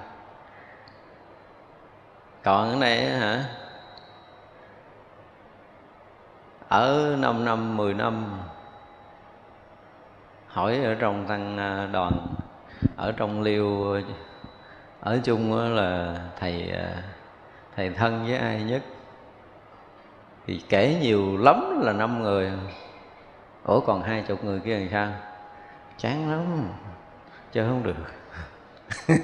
[2.43, 3.45] Còn cái này hả?
[6.72, 8.40] Ở 5 năm 10 năm,
[10.46, 12.12] hỏi ở trong tăng à, đoàn.
[12.96, 13.96] Ở trong liêu,
[15.00, 17.02] ở chung là thầy à,
[17.76, 18.82] thầy thân với ai nhất?
[20.46, 22.52] Thì kể nhiều lắm là năm người.
[23.64, 25.08] Ủa, còn hai chục người kia làm sao?
[25.98, 26.68] Chán lắm
[27.52, 27.94] chơi không được.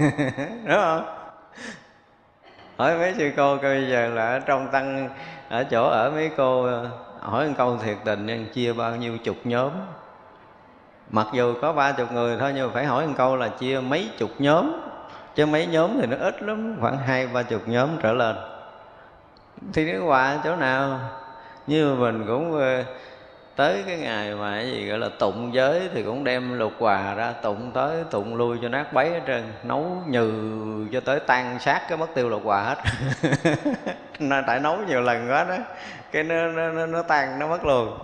[0.65, 1.15] Đúng không?
[2.77, 5.09] Hỏi mấy sư cô coi bây giờ là ở trong tăng,
[5.49, 6.91] ở chỗ ở mấy cô à,
[7.21, 9.71] hỏi một câu thiệt tình nên chia bao nhiêu chục nhóm.
[11.11, 13.81] Mặc dù có ba chục người thôi, nhưng mà phải hỏi một câu là chia
[13.81, 14.81] mấy chục nhóm.
[15.35, 18.37] Chứ mấy nhóm thì nó ít lắm, khoảng hai, ba chục nhóm trở lên.
[19.73, 21.01] Thì cái quà chỗ nào?
[21.67, 22.85] Như mình cũng ờ,
[23.59, 27.15] tới cái ngày mà cái gì gọi là tụng giới thì cũng đem lục quà
[27.15, 30.33] ra tụng tới tụng lui cho nát bấy hết trơn nấu nhừ
[30.93, 32.79] cho tới tan sát cái mất tiêu lục quà hết.
[34.19, 35.57] Nên tại nấu nhiều lần quá đó
[36.13, 37.99] cái nó nó, nó, nó tan nó mất luôn.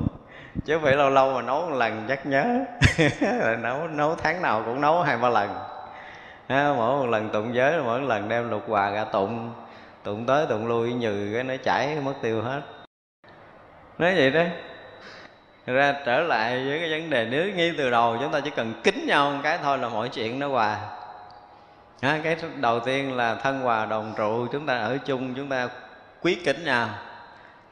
[0.65, 2.59] Chứ phải lâu lâu mà nấu một lần chắc nhớ.
[3.63, 5.51] Nấu nấu tháng nào cũng nấu hai ba lần.
[6.49, 9.51] Ha, mỗi một lần tụng giới mỗi một lần đem lục quà ra tụng
[10.03, 12.61] tụng tới tụng lui nhừ cái nó chảy mất tiêu hết.
[13.99, 14.43] Nói vậy đó
[15.67, 18.73] ra trở lại với cái vấn đề nếu ngay từ đầu chúng ta chỉ cần
[18.85, 20.79] kính nhau một cái thôi là mọi chuyện nó hòa.
[22.01, 25.69] À, cái đầu tiên là thân hòa đồng trụ chúng ta ở chung chúng ta
[26.23, 26.89] quý kính nhau.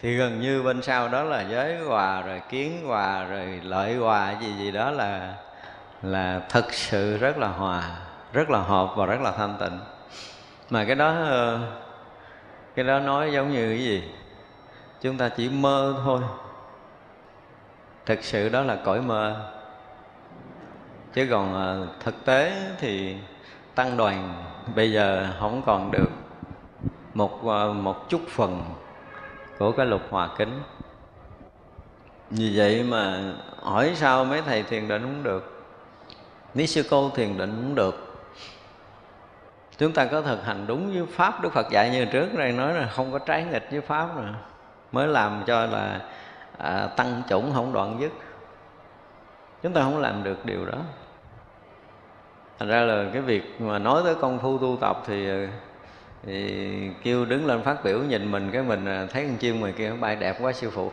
[0.01, 4.35] Thì gần như bên sau đó là giới hòa rồi kiến hòa rồi lợi hòa
[4.41, 5.35] gì gì đó là
[6.03, 7.83] là thực sự rất là hòa
[8.33, 9.79] rất là hợp và rất là thanh tịnh.
[10.71, 11.15] Mà cái đó
[12.75, 14.03] cái đó nói giống như cái gì?
[15.01, 16.21] Chúng ta chỉ mơ thôi
[18.07, 19.51] thực sự đó là cõi mơ.
[21.15, 23.17] Chứ còn ờ, thực tế thì
[23.75, 24.45] tăng đoàn
[24.75, 26.09] bây giờ không còn được
[27.15, 28.63] một ờ, một chút phần
[29.59, 30.63] của cái lục hòa kính.
[32.31, 33.33] Vì vậy mà
[33.63, 35.65] hỏi sao mấy thầy thiền định không được
[36.55, 38.09] ní sư cô thiền định cũng được.
[39.79, 42.75] Chúng ta có thực hành đúng với pháp, đức phật dạy như trước đây nói
[42.75, 44.35] là không có trái nghịch với pháp nữa.
[44.93, 46.01] Mới làm cho là
[46.63, 48.13] à, tăng chủng không đoạn dứt.
[49.63, 50.79] Chúng ta không làm được điều đó.
[52.59, 55.29] Thành ra là cái việc mà nói tới công phu tu tập thì
[56.27, 56.69] thì
[57.03, 59.89] kêu đứng lên phát biểu nhìn mình cái mình à, thấy con chim ngoài kia
[59.89, 60.91] nó bay đẹp quá sư phụ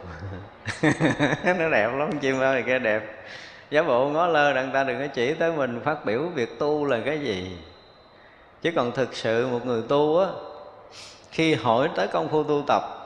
[1.43, 3.03] nó đẹp lắm con chim bay kia đẹp.
[3.70, 6.86] Giả bộ ngó lơ đặng ta đừng có chỉ tới mình phát biểu việc tu
[6.86, 7.57] là cái gì.
[8.61, 10.28] Chứ còn thực sự một người tu á
[11.32, 12.99] khi hỏi tới công phu tu tập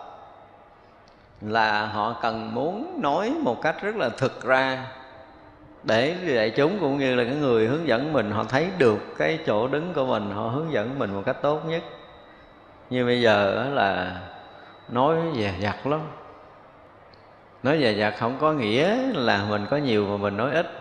[1.45, 4.85] là họ cần muốn nói một cách rất là thực ra
[5.83, 9.39] để đại chúng cũng như là cái người hướng dẫn mình, họ thấy được cái
[9.45, 11.83] chỗ đứng của mình, họ hướng dẫn mình một cách tốt nhất.
[12.89, 14.19] Như bây giờ là
[14.89, 15.99] nói dè dặt lắm.
[17.63, 20.71] Nói dè dặt không có nghĩa là mình có nhiều mà mình nói ít.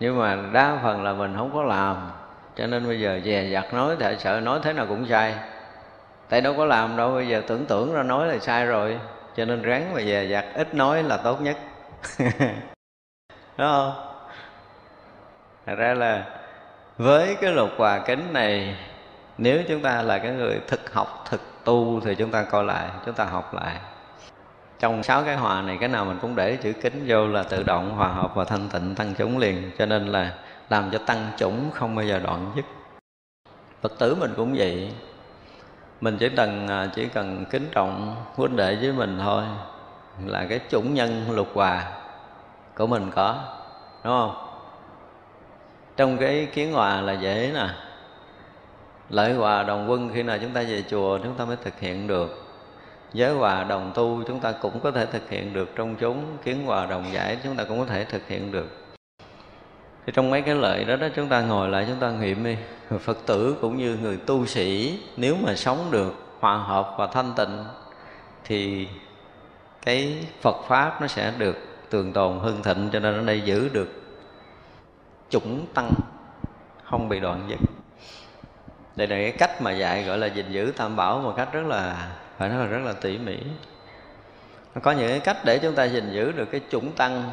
[0.00, 1.96] Nhưng mà đa phần là mình không có làm,
[2.56, 5.34] cho nên bây giờ dè dặt nói thì sợ nói thế nào cũng sai
[6.28, 8.98] tại đâu có làm đâu, bây giờ tưởng tưởng ra nói là sai rồi.
[9.36, 11.56] Cho nên ráng mà dè dặt ít nói là tốt nhất.
[13.58, 13.92] Đúng không
[15.66, 16.24] thật ra là
[16.98, 18.76] với cái lục hòa kính này,
[19.38, 22.88] nếu chúng ta là cái người thực học, thực tu thì chúng ta coi lại,
[23.06, 23.76] chúng ta học lại.
[24.78, 27.62] Trong sáu cái hòa này, cái nào mình cũng để chữ kính vô là tự
[27.62, 29.70] động hòa hợp và thanh tịnh, tăng chúng liền.
[29.78, 30.32] Cho nên là
[30.70, 32.64] làm cho tăng chủng không bao giờ đoạn dứt.
[33.82, 34.92] Phật tử mình cũng vậy
[36.00, 39.44] mình chỉ cần à, chỉ cần kính trọng huynh đệ với mình thôi,
[40.26, 41.92] là cái chủng nhân lục hòa
[42.74, 43.38] của mình có,
[44.04, 44.42] đúng không?
[45.96, 47.68] Trong cái kiến hòa là dễ nè.
[49.10, 52.06] Lợi hòa đồng quân khi nào chúng ta về chùa, chúng ta mới thực hiện
[52.06, 52.42] được.
[53.12, 56.66] Giới hòa đồng tu chúng ta cũng có thể thực hiện được trong chúng, kiến
[56.66, 58.85] hòa đồng giải chúng ta cũng có thể thực hiện được
[60.06, 62.56] thì trong mấy cái lợi đó đó, chúng ta ngồi lại, chúng ta nghiệm đi.
[62.98, 67.32] Phật tử cũng như người tu sĩ, nếu mà sống được hòa hợp và thanh
[67.36, 67.64] tịnh,
[68.44, 68.88] thì
[69.84, 71.56] cái phật pháp nó sẽ được
[71.90, 74.02] tường tồn, hưng thịnh, cho nên ở đây giữ được
[75.30, 75.90] chủng tăng,
[76.84, 77.58] không bị đoạn dứt.
[78.96, 81.66] Đây là cái cách mà dạy, gọi là gìn giữ tam bảo một cách rất
[81.66, 83.38] là, phải nói là rất là tỉ mỉ.
[84.82, 87.30] Có những cái cách để chúng ta gìn giữ được cái chủng tăng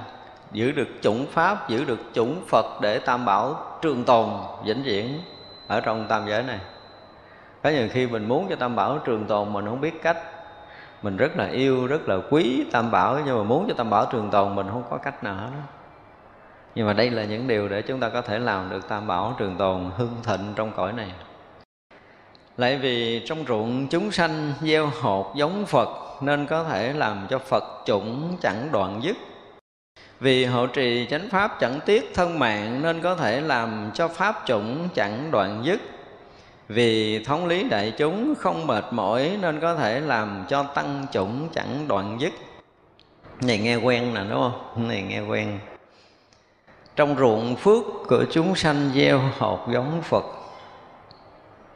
[0.53, 4.29] giữ được chủng pháp, giữ được chủng phật để tam bảo trường tồn,
[4.65, 5.21] vĩnh viễn
[5.67, 6.59] ở trong tam giới này
[7.63, 10.17] có nhiều khi mình muốn cho tam bảo trường tồn mình không biết cách,
[11.01, 14.05] mình rất là yêu, rất là quý tam bảo, nhưng mà muốn cho tam bảo
[14.11, 15.63] trường tồn mình không có cách nào hết đó.
[16.75, 19.35] nhưng mà đây là những điều để chúng ta có thể làm được tam bảo
[19.39, 21.11] trường tồn hưng thịnh trong cõi này
[22.57, 25.89] lại vì trong ruộng chúng sanh gieo hột giống Phật,
[26.21, 29.17] nên có thể làm cho Phật chủng chẳng đoạn dứt.
[30.19, 34.43] Vì hộ trì chánh pháp chẳng tiếc thân mạng nên có thể làm cho pháp
[34.45, 35.81] chủng chẳng đoạn dứt.
[36.67, 41.49] Vì thống lý đại chúng không mệt mỏi nên có thể làm cho tăng chủng
[41.53, 42.33] chẳng đoạn dứt.
[43.41, 44.87] Này nghe quen nè, đúng không?
[44.87, 45.59] Này nghe quen.
[46.95, 50.23] Trong ruộng phước của chúng sanh gieo hột giống Phật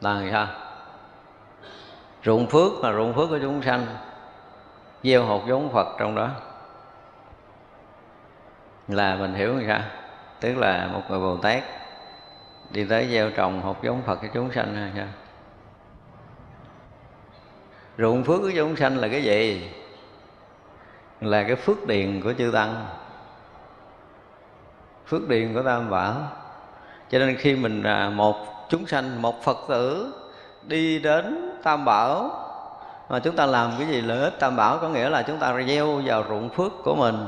[0.00, 0.46] là sao?
[2.24, 3.86] ruộng phước là ruộng phước của chúng sanh
[5.02, 6.28] gieo hột giống phật trong đó
[8.88, 9.80] là mình hiểu như sao
[10.40, 11.64] tức là một người bồ tát
[12.70, 15.06] đi tới gieo trồng hột giống phật cho chúng sanh hay sao?
[17.98, 19.70] Ruộng phước của chúng sanh là cái gì?
[21.20, 22.86] Là cái phước điền của chư tăng.
[25.06, 26.14] Phước điền của tam bảo.
[27.10, 28.36] Cho nên khi mình à, một
[28.68, 30.14] chúng sanh, một phật tử
[30.62, 32.30] đi đến tam bảo,
[33.08, 34.78] mà chúng ta làm cái gì lợi ích tam bảo?
[34.78, 37.26] Có nghĩa là chúng ta gieo vào ruộng phước của mình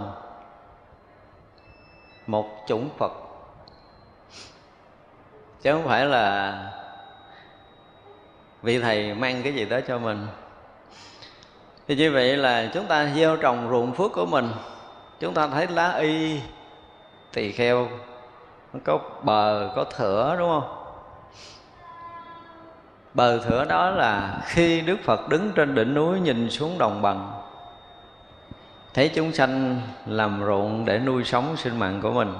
[2.30, 3.12] một chủng phật.
[5.62, 6.56] Chứ không phải là
[8.62, 10.26] vị thầy mang cái gì đó cho mình.
[11.88, 14.52] Thì như vậy là chúng ta gieo trồng ruộng phước của mình.
[15.20, 16.40] Chúng ta thấy lá y,
[17.32, 17.88] tỳ kheo
[18.72, 20.76] nó có bờ, có thửa, đúng không?
[23.14, 27.39] Bờ thửa đó là khi đức phật đứng trên đỉnh núi nhìn xuống đồng bằng
[28.94, 32.34] thấy chúng sanh làm ruộng để nuôi sống sinh mạng của mình.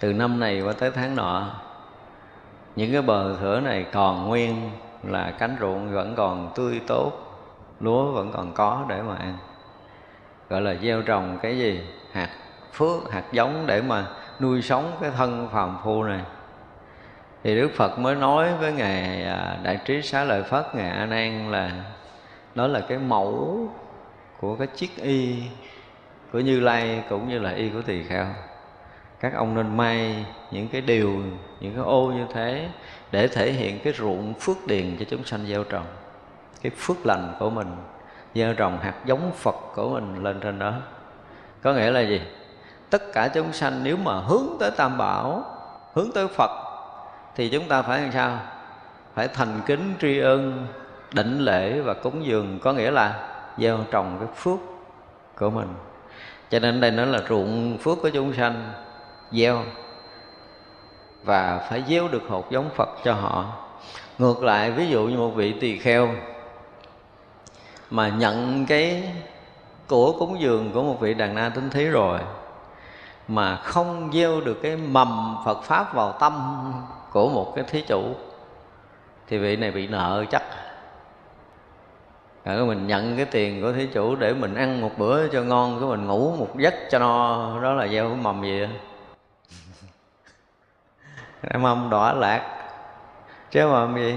[0.00, 1.50] Từ năm này qua tới tháng nọ,
[2.76, 4.70] những cái bờ thửa này còn nguyên
[5.02, 7.12] là cánh ruộng vẫn còn tươi tốt,
[7.80, 9.36] lúa vẫn còn có để mà ăn.
[10.48, 11.80] Gọi là gieo trồng cái gì?
[12.12, 12.30] Hạt
[12.72, 14.06] phước, hạt giống để mà
[14.40, 16.20] nuôi sống cái thân phàm phu này.
[17.44, 21.06] Thì đức phật mới nói với ngài à, đại trí xá lợi phất, ngài a
[21.06, 21.70] nan là,
[22.54, 23.58] đó là cái mẫu
[24.40, 25.42] của cái chiếc y,
[26.32, 28.26] của như lai cũng như là y của tỳ kheo.
[29.20, 31.22] Các ông nên may những cái điều,
[31.60, 32.68] những cái ô như thế
[33.12, 35.86] để thể hiện cái ruộng phước điền cho chúng sanh gieo trồng.
[36.62, 37.76] Cái phước lành của mình,
[38.34, 40.74] gieo trồng hạt giống phật của mình lên trên đó.
[41.62, 42.20] Có nghĩa là gì?
[42.90, 45.44] Tất cả chúng sanh nếu mà hướng tới tam bảo,
[45.94, 46.50] hướng tới phật,
[47.34, 48.38] thì chúng ta phải làm sao?
[49.14, 50.66] Phải thành kính tri ân,
[51.12, 52.58] đảnh lễ và cúng dường.
[52.58, 54.58] Có nghĩa là gieo trồng cái phước
[55.38, 55.68] của mình.
[56.50, 58.72] Cho nên đây nói là ruộng phước của chúng sanh,
[59.32, 59.62] gieo
[61.24, 63.44] và phải gieo được hột giống Phật cho họ.
[64.18, 66.08] Ngược lại, ví dụ như một vị tỳ kheo
[67.90, 69.12] mà nhận cái
[69.88, 72.20] của cúng dường của một vị đàn na tính thí rồi,
[73.28, 76.62] mà không gieo được cái mầm Phật pháp vào tâm
[77.12, 78.02] của một cái thí chủ,
[79.28, 80.42] thì vị này bị nợ chắc
[82.54, 85.80] rồi mình nhận cái tiền của thí chủ để mình ăn một bữa cho ngon,
[85.80, 88.66] cái mình ngủ một giấc cho no, đó là gieo cái mầm gì
[91.42, 92.52] cái mầm đỏ lạc.
[93.50, 94.14] Chứ mầm gì?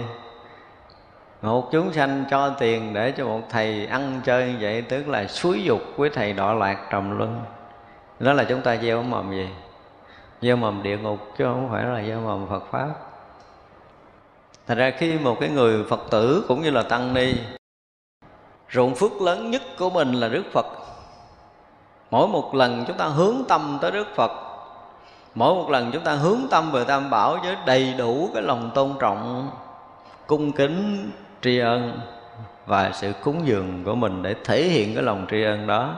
[1.41, 5.27] Một chúng sanh cho tiền để cho một thầy ăn chơi như vậy, tức là
[5.27, 7.41] suối dục với thầy đọa lạc trầm luân.
[8.19, 9.49] Đó là chúng ta gieo mầm gì?
[10.41, 12.89] Gieo mầm địa ngục, chứ không phải là gieo mầm phật pháp.
[14.67, 17.33] Thật ra khi một cái người phật tử cũng như là tăng ni
[18.71, 20.65] ruộng phước lớn nhất của mình là đức phật.
[22.11, 24.31] Mỗi một lần chúng ta hướng tâm tới đức phật,
[25.35, 28.71] mỗi một lần chúng ta hướng tâm về tam bảo với đầy đủ cái lòng
[28.75, 29.49] tôn trọng,
[30.27, 31.11] cung kính,
[31.41, 31.99] tri ân
[32.65, 35.95] và sự cúng dường của mình để thể hiện cái lòng tri ân đó,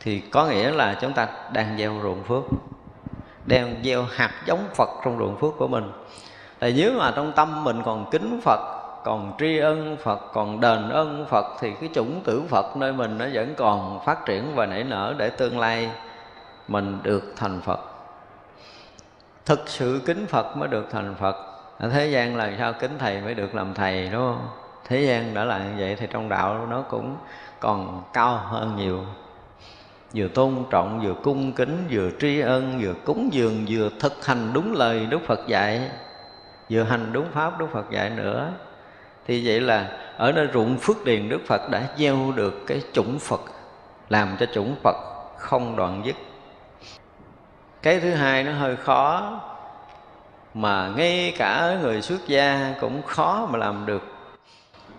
[0.00, 2.44] thì có nghĩa là chúng ta đang gieo ruộng phước,
[3.46, 5.92] đang gieo hạt giống phật trong ruộng phước của mình.
[6.58, 8.73] Tại nếu mà trong tâm mình còn kính phật
[9.04, 13.18] còn tri ân Phật, còn đền ân Phật thì cái chủng tử Phật nơi mình
[13.18, 15.90] nó vẫn còn phát triển và nảy nở để tương lai
[16.68, 17.80] mình được thành Phật.
[19.46, 21.36] Thực sự kính Phật mới được thành Phật.
[21.78, 24.48] Ở thế gian là sao kính thầy mới được làm thầy, đúng không?
[24.88, 27.16] Thế gian đã là như vậy thì trong đạo nó cũng
[27.60, 29.00] còn cao hơn nhiều.
[30.14, 34.50] Vừa tôn trọng, vừa cung kính, vừa tri ân, vừa cúng dường, vừa thực hành
[34.52, 35.90] đúng lời đức phật dạy,
[36.70, 38.50] vừa hành đúng pháp đức phật dạy nữa
[39.26, 43.18] thì vậy là ở nơi ruộng phước điền đức phật đã gieo được cái chủng
[43.18, 43.40] phật,
[44.08, 44.96] làm cho chủng phật
[45.38, 46.16] không đoạn dứt.
[47.82, 49.40] Cái thứ hai nó hơi khó,
[50.54, 54.02] mà ngay cả người xuất gia cũng khó mà làm được.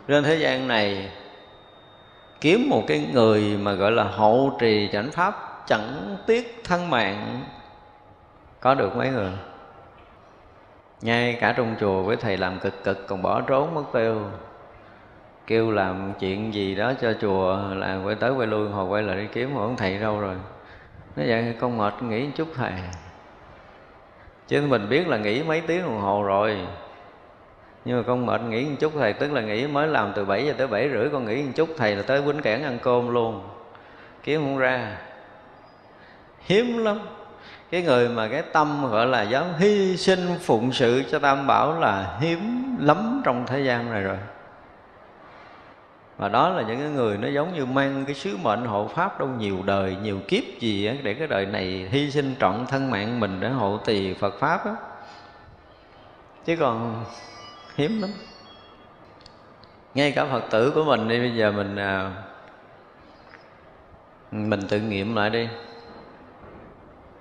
[0.07, 1.09] Trên thế gian này,
[2.41, 7.41] kiếm một cái người mà gọi là hậu trì chánh pháp chẳng tiếc thân mạng,
[8.59, 9.31] có được mấy người?
[11.01, 14.21] Ngay cả trong chùa với thầy làm cực cực còn bỏ trốn mất tiêu.
[15.47, 19.17] Kêu làm chuyện gì đó cho chùa là quay tới quay lui hồi quay lại
[19.17, 20.35] đi kiếm ông thầy đâu rồi?
[21.15, 22.71] Nó vậy, con mệt, nghỉ chút thầy.
[24.47, 26.57] Chứ mình biết là nghỉ mấy tiếng đồng hồ rồi.
[27.85, 30.45] Nhưng mà con mệt, nghỉ một chút thầy, tức là nghỉ mới làm từ 7
[30.45, 33.09] giờ tới 7 rưỡi, con nghỉ một chút thầy là tới quýnh kẽn ăn cơm
[33.09, 33.41] luôn.
[34.23, 34.97] Kiếm không ra.
[36.39, 36.99] Hiếm lắm
[37.75, 41.79] cái người mà cái tâm gọi là dám hy sinh phụng sự cho tam bảo
[41.79, 44.17] là hiếm lắm trong thế gian này rồi.
[46.17, 49.19] Và đó là những cái người nó giống như mang cái sứ mệnh hộ pháp
[49.19, 52.91] đâu nhiều đời, nhiều kiếp gì á, để cái đời này hy sinh trọn thân
[52.91, 54.75] mạng mình để hộ tỳ Phật pháp á.
[56.45, 57.03] Chứ còn
[57.75, 58.09] hiếm lắm.
[59.95, 62.11] Ngay cả Phật tử của mình đi, bây giờ mình à,
[64.31, 65.47] mình tự nghiệm lại đi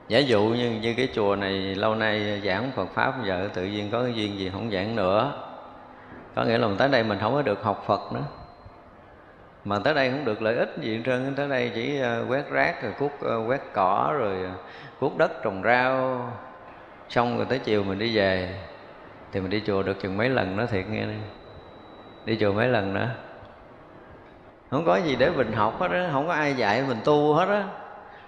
[0.09, 3.91] giả dụ như như cái chùa này lâu nay giảng Phật pháp, giờ tự nhiên
[3.91, 5.33] có cái duyên gì không giảng nữa.
[6.35, 8.25] Có nghĩa là mình tới đây mình không có được học Phật nữa.
[9.65, 12.51] Mà tới đây không được lợi ích gì hết trơn tới đây chỉ ờ, quét
[12.51, 14.51] rác, rồi cuốc ờ, quét cỏ, rồi ờ,
[15.01, 16.21] cuốc đất trồng rau.
[17.09, 18.59] Xong rồi tới chiều mình đi về,
[19.33, 21.15] thì mình đi chùa được chừng mấy lần nó thiệt nghe đi.
[22.25, 23.09] Đi chùa mấy lần nữa.
[24.71, 27.49] Không có gì để mình học hết á, không có ai dạy mình tu hết
[27.49, 27.65] á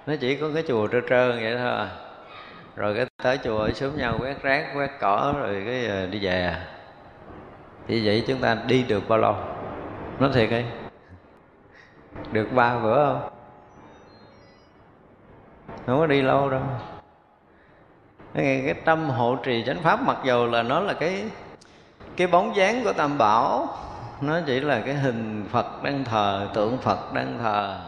[0.07, 1.87] nó chỉ có cái chùa trơ trơn vậy thôi.
[2.77, 6.43] Rồi cái tới chùa sớm nhau quét rác quét cỏ rồi cái ờ, đi về
[6.43, 6.67] à.
[7.89, 9.37] thì vậy chúng ta đi được bao lâu?
[10.19, 10.65] Nói thiệt đi.
[12.33, 13.31] Được ba bữa không?
[15.87, 16.63] Không có đi lâu đâu.
[18.35, 21.25] Cái, cái tâm hộ trì chánh pháp mặc dù là nó là cái
[22.17, 23.69] cái bóng dáng của tam bảo
[24.21, 27.79] nó chỉ là cái hình phật đang thờ tượng phật đang thờ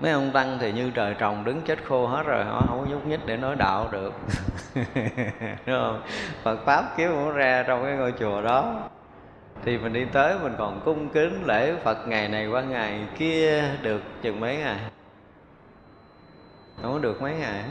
[0.00, 2.90] mấy ông tăng thì như trời trồng đứng chết khô hết rồi họ không có
[2.90, 4.12] nhúc nhích để nói đạo được.
[5.66, 6.02] Đúng không?
[6.42, 8.88] Phật pháp kiếm không ra trong cái ngôi chùa đó.
[9.64, 13.64] Thì mình đi tới mình còn cung kính lễ phật ngày này qua ngày kia
[13.82, 14.76] được chừng mấy ngày?
[16.82, 17.64] Không có được mấy ngày.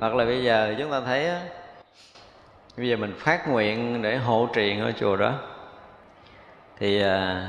[0.00, 1.30] Hoặc là bây giờ chúng ta thấy
[2.76, 5.34] bây giờ mình phát nguyện để hộ trì ngôi chùa đó
[6.78, 7.46] thì à,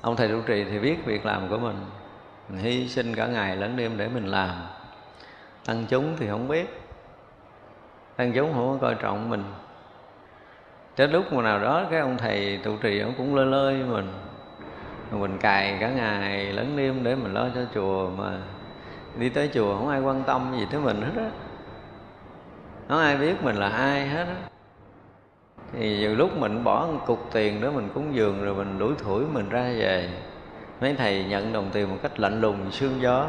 [0.00, 1.76] ông thầy trụ trì thì biết việc làm của mình
[2.58, 4.50] hy sinh cả ngày lẫn đêm để mình làm.
[5.64, 6.80] Tăng chúng thì không biết.
[8.16, 9.44] Tăng chúng không có coi trọng mình.
[10.96, 14.12] Tới lúc nào đó cái ông thầy trụ trì ông cũng lơi lơi mình.
[15.10, 18.38] Mình cài cả ngày lẫn đêm để mình lo cho chùa mà
[19.18, 21.30] đi tới chùa không ai quan tâm gì tới mình hết á.
[22.88, 24.36] Không ai biết mình là ai hết á.
[25.72, 28.94] Thì nhiều lúc mình bỏ một cục tiền đó mình cúng dường rồi mình đuổi
[28.98, 30.08] thủi mình ra về
[30.82, 33.28] mấy thầy nhận đồng tiền một cách lạnh lùng, sương gió.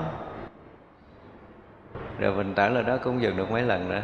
[2.20, 4.01] Rồi mình trở lại đó cũng dừng được mấy lần nữa.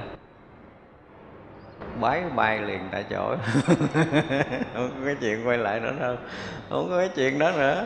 [1.99, 3.35] Bái bay liền tại chỗ.
[4.73, 6.15] Không có cái chuyện quay lại nữa đâu.
[6.69, 7.85] Không có cái chuyện đó nữa.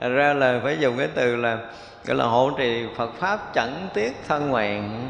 [0.00, 1.58] Ra là phải dùng cái từ là,
[2.04, 5.08] gọi là hộ trì Phật pháp chẳng tiếc thân hoàng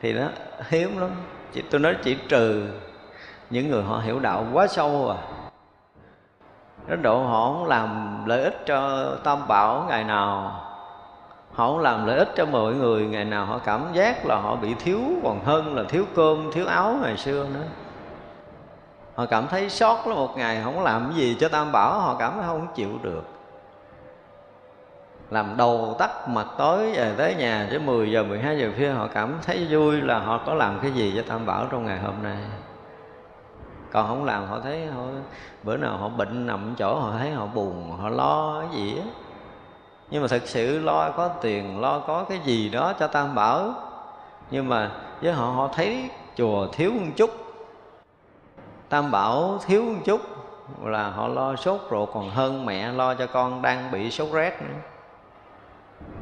[0.00, 0.28] thì nó
[0.68, 1.10] hiếm lắm.
[1.52, 2.68] Chỉ, tôi nói chỉ trừ
[3.50, 5.35] những người họ hiểu đạo quá sâu à
[6.86, 10.60] đến độ họ không làm lợi ích cho tam bảo ngày nào.
[11.52, 13.46] Họ không làm lợi ích cho mọi người ngày nào.
[13.46, 17.16] Họ cảm giác là họ bị thiếu còn hơn là thiếu cơm, thiếu áo ngày
[17.16, 17.64] xưa nữa.
[19.14, 22.00] Họ cảm thấy sót lắm một ngày không làm cái gì cho tam bảo.
[22.00, 23.22] Họ cảm thấy không chịu được.
[25.30, 29.08] Làm đầu tắt mặt tối về tới nhà tới 10 giờ 12 giờ khuya, họ
[29.14, 32.14] cảm thấy vui là họ có làm cái gì cho tam bảo trong ngày hôm
[32.22, 32.36] nay
[33.96, 35.02] còn không làm họ thấy họ,
[35.62, 39.04] bữa nào họ bệnh nằm chỗ họ thấy họ buồn họ lo cái gì á.
[40.10, 43.74] Nhưng mà thật sự lo có tiền lo có cái gì đó cho tam bảo.
[44.50, 44.90] Nhưng mà
[45.22, 47.30] với họ họ thấy chùa thiếu một chút.
[48.88, 50.20] Tam bảo thiếu một chút
[50.84, 54.62] là họ lo sốt ruột còn hơn mẹ lo cho con đang bị sốt rét
[54.62, 54.78] nữa.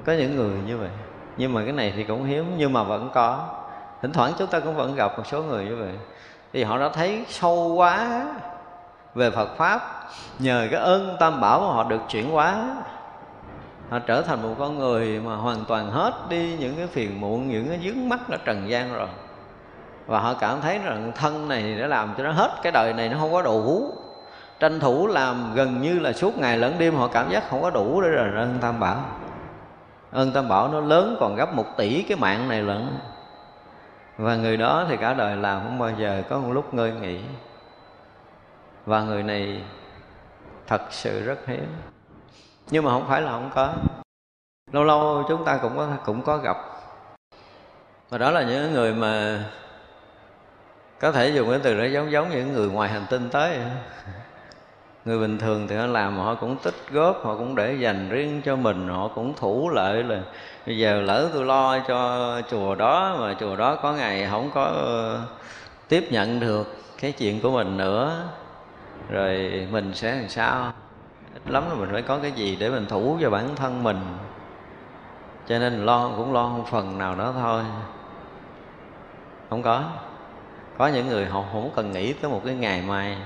[0.07, 0.91] Có những người như vậy.
[1.37, 3.49] Nhưng mà cái này thì cũng hiếm nhưng mà vẫn có.
[4.03, 5.93] Thỉnh thoảng chúng ta cũng vẫn gặp một số người như vậy
[6.55, 8.27] thì họ đã thấy sâu quá
[9.15, 9.81] về Phật pháp.
[10.39, 12.77] Nhờ cái ơn tam bảo mà họ được chuyển hóa.
[13.91, 17.49] Họ trở thành một con người mà hoàn toàn hết đi những cái phiền muộn,
[17.49, 19.09] những cái dướng mắt ở trần gian rồi.
[20.07, 23.09] Và họ cảm thấy rằng thân này đã làm cho nó hết cái đời này,
[23.09, 23.93] nó không có đủ
[24.61, 27.71] tranh thủ làm gần như là suốt ngày lẫn đêm, họ cảm giác không có
[27.71, 28.97] đủ để rồi ơn tam bảo.
[30.13, 32.89] Ơn tam bảo nó lớn còn gấp một tỷ cái mạng này lận
[34.17, 37.21] và người đó thì cả đời làm không bao giờ có một lúc ngơi nghỉ.
[38.87, 39.63] Và người này
[40.67, 41.67] thật sự rất hiếm.
[42.71, 43.75] Nhưng mà không phải là không có.
[44.73, 46.57] Lâu lâu chúng ta cũng có cũng có gặp.
[48.09, 49.45] Và đó là những người mà
[51.01, 53.59] có thể dùng cái từ đó giống giống những người ngoài hành tinh tới.
[55.05, 58.43] Người bình thường thì họ làm, họ cũng tích góp, họ cũng để dành riêng
[58.45, 60.23] cho mình, họ cũng thủ lợi là
[60.67, 64.63] bây giờ lỡ tôi lo cho chùa đó mà chùa đó có ngày không có
[64.65, 65.21] ờ,
[65.89, 68.29] tiếp nhận được cái chuyện của mình nữa,
[69.09, 70.73] rồi mình sẽ làm sao?
[71.35, 74.01] Ít lắm là mình phải có cái gì để mình thủ cho bản thân mình.
[75.49, 77.63] Cho nên lo cũng lo một phần nào đó thôi.
[79.51, 79.83] Không có.
[80.79, 83.17] Có những người họ không cần nghĩ tới một cái ngày mai.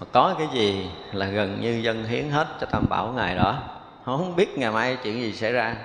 [0.00, 3.54] Mà có cái gì là gần như dân hiến hết cho tam bảo ngày đó.
[4.04, 5.76] Họ không biết ngày mai chuyện gì xảy ra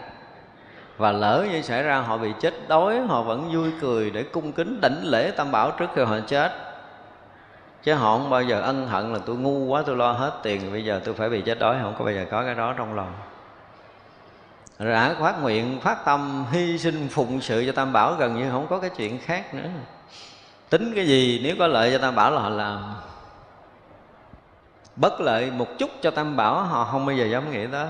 [1.01, 4.51] và lỡ như xảy ra, họ bị chết đói, họ vẫn vui cười để cung
[4.51, 6.51] kính đảnh lễ tam bảo trước khi họ chết.
[7.83, 10.71] Chứ họ không bao giờ ân hận là tôi ngu quá, tôi lo hết tiền,
[10.71, 12.95] bây giờ tôi phải bị chết đói, không có bao giờ có cái đó trong
[12.95, 13.13] lòng.
[14.79, 18.67] Rã phát nguyện, phát tâm, hy sinh phụng sự cho tam bảo, gần như không
[18.67, 19.69] có cái chuyện khác nữa.
[20.69, 22.93] Tính cái gì, nếu có lợi cho tam bảo là họ làm.
[24.95, 27.87] Bất lợi một chút cho tam bảo, họ không bao giờ dám nghĩ tới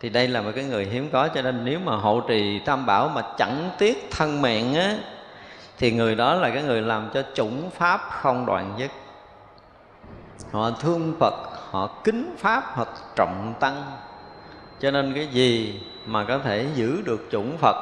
[0.00, 2.86] thì đây là một cái người hiếm có, cho nên nếu mà hộ trì tam
[2.86, 4.96] bảo mà chẳng tiếc thân mạng á,
[5.78, 8.90] thì người đó là cái người làm cho chủng pháp không đoạn dứt.
[10.52, 11.34] Họ thương phật,
[11.70, 12.86] họ kính pháp, họ
[13.16, 13.82] trọng tăng.
[14.80, 17.76] Cho nên cái gì mà có thể giữ được chủng phật,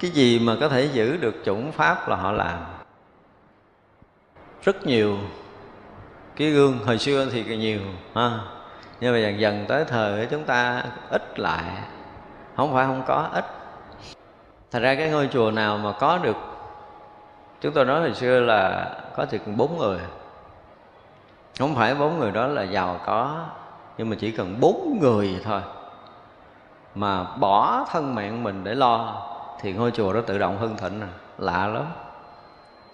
[0.00, 2.58] cái gì mà có thể giữ được chủng pháp là họ làm.
[4.64, 5.18] Rất nhiều.
[6.36, 7.80] Cái gương hồi xưa thì nhiều,
[8.14, 8.40] ha
[9.00, 11.64] nhưng mà dần dần tới thời chúng ta ít lại.
[12.56, 13.44] Không phải không có, ít.
[14.70, 16.36] Thật ra cái ngôi chùa nào mà có được,
[17.60, 19.98] chúng tôi nói hồi xưa là có chừng bốn người.
[21.58, 23.44] Không phải bốn người đó là giàu có,
[23.98, 25.60] nhưng mà chỉ cần bốn người thôi.
[26.94, 29.22] Mà bỏ thân mạng mình để lo,
[29.60, 31.08] thì ngôi chùa đó tự động hưng thịnh à.
[31.38, 31.84] lạ lắm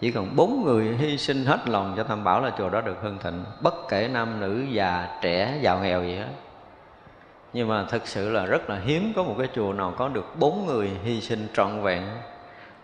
[0.01, 2.97] chỉ cần bốn người hy sinh hết lòng cho tam bảo là chùa đó được
[3.03, 3.45] hưng thịnh.
[3.61, 6.29] Bất kể nam nữ già, trẻ giàu nghèo gì hết.
[7.53, 10.27] Nhưng mà thực sự là rất là hiếm có một cái chùa nào có được
[10.39, 12.03] bốn người hy sinh trọn vẹn.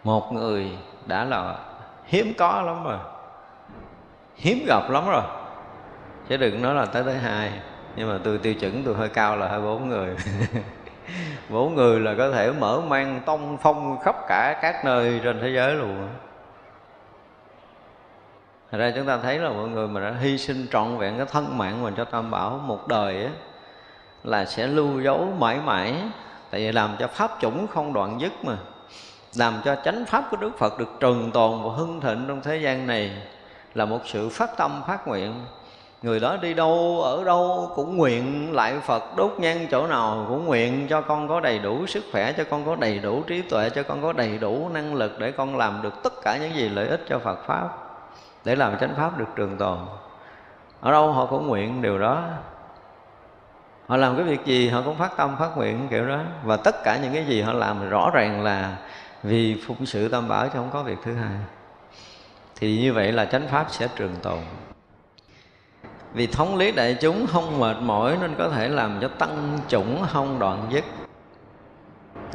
[0.04, 0.70] Một người
[1.06, 1.54] đã là
[2.06, 2.98] hiếm có lắm rồi.
[4.36, 5.22] Hiếm gặp lắm rồi.
[6.28, 7.52] Chứ đừng nói là tới tới hai.
[7.96, 10.16] Nhưng mà tôi tiêu chuẩn tôi hơi cao là hai bốn người.
[11.48, 15.48] Bốn người là có thể mở mang tông phong khắp cả các nơi trên thế
[15.54, 16.08] giới luôn.
[18.70, 21.26] Thật ra chúng ta thấy là mọi người mà đã hy sinh trọn vẹn cái
[21.26, 23.30] thân mạng mình cho Tam Bảo một đời á,
[24.24, 25.94] là sẽ lưu dấu mãi mãi.
[26.50, 28.56] Tại vì làm cho pháp chủng không đoạn dứt mà.
[29.34, 32.56] Làm cho chánh pháp của Đức Phật được trường tồn và hưng thịnh trong thế
[32.56, 33.10] gian này
[33.74, 35.34] là một sự phát tâm phát nguyện.
[36.02, 39.16] Người đó đi đâu, ở đâu cũng nguyện lại Phật.
[39.16, 42.66] Đốt nhang chỗ nào cũng nguyện cho con có đầy đủ sức khỏe, cho con
[42.66, 45.82] có đầy đủ trí tuệ, cho con có đầy đủ năng lực để con làm
[45.82, 47.89] được tất cả những gì lợi ích cho Phật pháp
[48.44, 49.78] để làm chánh pháp được trường tồn.
[50.80, 52.24] Ở đâu họ cũng nguyện điều đó.
[53.86, 56.20] Họ làm cái việc gì họ cũng phát tâm, phát nguyện, kiểu đó.
[56.44, 58.76] Và tất cả những cái gì họ làm rõ ràng là
[59.22, 61.36] vì phụng sự tam bảo chứ không có việc thứ hai.
[62.56, 64.38] Thì như vậy là chánh pháp sẽ trường tồn.
[66.12, 70.04] Vì thống lý đại chúng không mệt mỏi nên có thể làm cho tăng chủng
[70.08, 70.84] không đoạn dứt.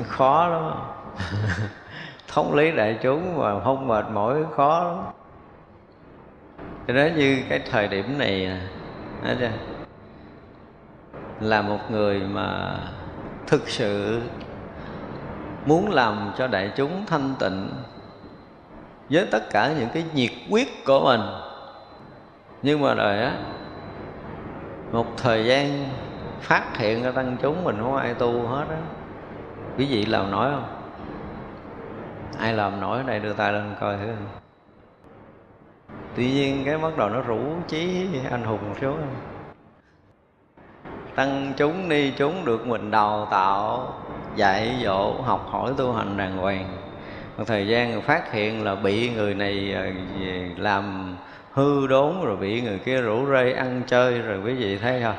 [0.08, 0.72] Khó lắm.
[2.28, 4.98] Thống lý đại chúng mà không mệt mỏi, khó lắm
[6.88, 8.60] cho đó như cái thời điểm này
[9.40, 9.50] chưa?
[11.40, 12.78] là một người mà
[13.48, 14.22] thực sự
[15.66, 17.70] muốn làm cho đại chúng thanh tịnh
[19.10, 21.22] với tất cả những cái nhiệt quyết của mình.
[22.62, 23.32] Nhưng mà rồi á,
[24.92, 25.90] một thời gian
[26.42, 28.78] phát hiện ra tăng chúng mình không ai tu hết á.
[29.78, 30.68] Quý vị làm nổi không?
[32.40, 34.42] Ai làm nổi đây đưa tay lên coi thử
[36.16, 38.96] tuy nhiên cái bắt đầu nó rủ chí anh hùng một số
[41.16, 43.94] tăng chúng đi chúng được mình đào tạo,
[44.36, 46.78] dạy dỗ, học hỏi tu hành đàng hoàng.
[47.38, 49.94] Một thời gian phát hiện là bị người này à,
[50.58, 51.16] làm
[51.54, 55.16] hư đốn, rồi bị người kia rủ rê ăn chơi, rồi quý vị thấy không?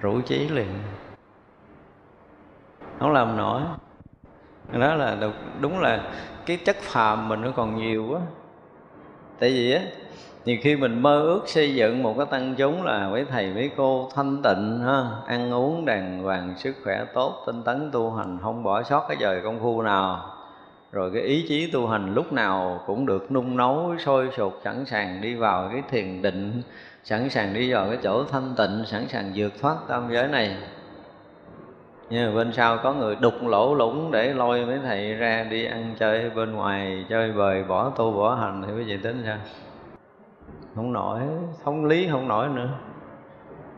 [0.00, 0.68] Rủ chí liền.
[2.98, 3.60] Không làm nổi.
[4.72, 5.16] Đó là
[5.60, 6.12] đúng là
[6.46, 8.20] cái chất phàm mình nó còn nhiều quá
[9.38, 9.80] tại vì á
[10.44, 13.70] nhiều khi mình mơ ước xây dựng một cái tăng chúng là với thầy với
[13.76, 18.38] cô thanh tịnh, ha, ăn uống đàng hoàng, sức khỏe tốt, tinh tấn tu hành,
[18.42, 20.30] không bỏ sót cái giờ công phu nào.
[20.92, 24.84] Rồi cái ý chí tu hành lúc nào cũng được nung nấu, sôi sục, sẵn
[24.84, 26.62] sàng đi vào cái thiền định,
[27.04, 30.56] sẵn sàng đi vào cái chỗ thanh tịnh, sẵn sàng vượt thoát tam giới này
[32.10, 35.64] nhưng mà bên sau có người đục lỗ lũng để lôi mấy thầy ra đi
[35.64, 39.38] ăn chơi bên ngoài, chơi bời, bỏ tu, bỏ hành thì quý vị tính sao?
[40.74, 41.20] Không nổi
[41.64, 42.68] thống lý, không nổi nữa.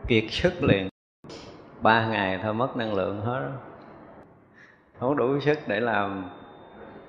[0.07, 0.89] Kiệt sức liền.
[1.81, 3.49] Ba ngày thôi mất năng lượng hết.
[4.99, 6.29] Không đủ sức để làm.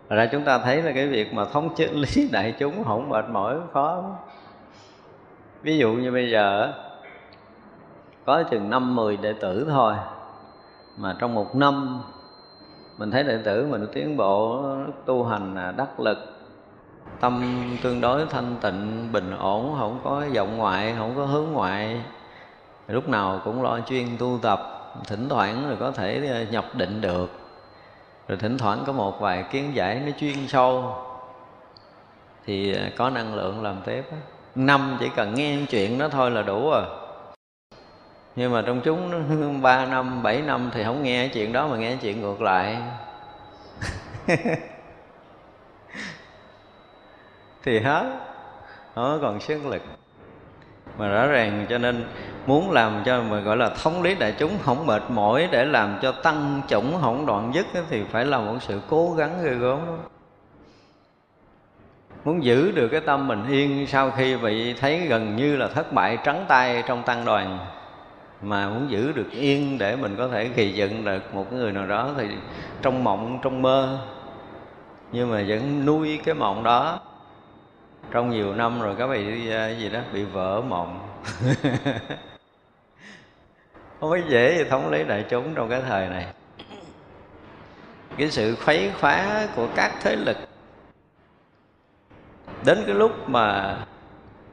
[0.08, 3.24] Ra chúng ta thấy là cái việc mà thống chức lý đại chúng không mệt
[3.28, 4.04] mỏi, khó
[5.62, 6.72] ví dụ như bây giờ
[8.24, 9.94] có chừng năm mười đệ tử thôi
[10.98, 12.02] mà trong một năm,
[12.98, 14.64] mình thấy đệ tử mình tiến bộ,
[15.04, 16.18] tu hành à, đắc lực.
[17.20, 22.00] Tâm tương đối thanh tịnh, bình ổn, không có vọng ngoại, không có hướng ngoại.
[22.88, 24.60] Lúc nào cũng lo chuyên tu tập,
[25.06, 27.30] thỉnh thoảng rồi có thể à, nhập định được.
[28.28, 30.94] Rồi thỉnh thoảng có một vài kiến giải nó chuyên sâu.
[32.46, 34.04] Thì à, có năng lượng làm tiếp
[34.54, 36.84] năm chỉ cần nghe chuyện đó thôi là đủ rồi
[38.38, 41.96] nhưng mà trong chúng ba năm, bảy năm thì không nghe chuyện đó mà nghe
[42.02, 42.76] chuyện ngược lại.
[47.64, 48.12] Thì hết,
[48.96, 49.82] nó còn sức lực.
[50.98, 52.08] Mà rõ ràng cho nên
[52.46, 55.98] muốn làm cho mà gọi là thống lý đại chúng không mệt mỏi để làm
[56.02, 59.78] cho tăng chủng không đoạn dứt thì phải là một sự cố gắng ghê gớm
[62.24, 65.92] muốn giữ được cái tâm mình yên sau khi bị thấy gần như là thất
[65.92, 67.58] bại trắng tay trong tăng đoàn
[68.42, 71.86] mà muốn giữ được yên để mình có thể kỳ dựng được một người nào
[71.86, 72.28] đó thì
[72.82, 73.98] trong mộng, trong mơ.
[75.12, 77.00] Nhưng mà vẫn nuôi cái mộng đó.
[78.10, 81.08] Trong nhiều năm rồi các vị à, gì đó, bị vỡ mộng.
[84.00, 86.26] Không phải dễ gì thống lý đại chúng trong cái thời này.
[88.18, 90.36] Cái sự khuấy khóa của các thế lực.
[92.64, 93.76] Đến cái lúc mà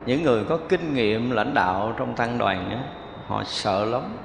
[0.05, 4.17] những người có kinh nghiệm lãnh đạo trong tăng đoàn á họ sợ lắm.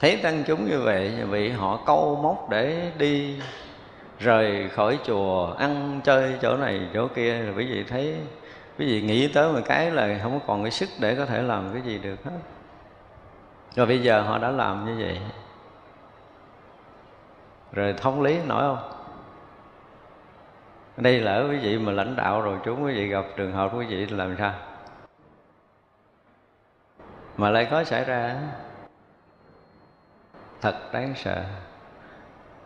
[0.00, 3.36] Thấy tăng chúng như vậy vì họ câu móc để đi
[4.18, 7.42] rời khỏi chùa, ăn chơi chỗ này chỗ kia.
[7.42, 8.16] Rồi quý vị thấy
[8.78, 11.72] quý vị nghĩ tới một cái là không còn cái sức để có thể làm
[11.72, 12.38] cái gì được hết.
[13.76, 15.20] Rồi bây giờ họ đã làm như vậy.
[17.72, 18.90] Rồi thông lý nổi không?
[20.96, 23.86] Đây lỡ quý vị mà lãnh đạo rồi, chúng quý vị gặp trường hợp quý
[23.86, 24.52] vị làm sao?
[27.36, 28.36] Mà lại có xảy ra,
[30.60, 31.44] thật đáng sợ.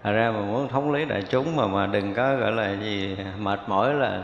[0.02, 3.16] Thật ra mà muốn thống lý đại chúng mà mà đừng có gọi là gì,
[3.38, 4.22] mệt mỏi là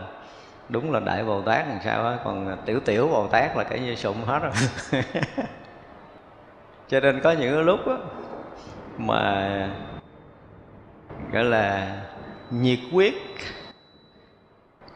[0.68, 3.80] đúng là đại bồ tát làm sao á, còn tiểu tiểu bồ tát là cái
[3.80, 4.53] như sụng hết rồi.
[6.88, 7.95] Cho nên có những lúc á,
[8.99, 9.51] mà
[11.32, 11.97] gọi là
[12.51, 13.14] nhiệt quyết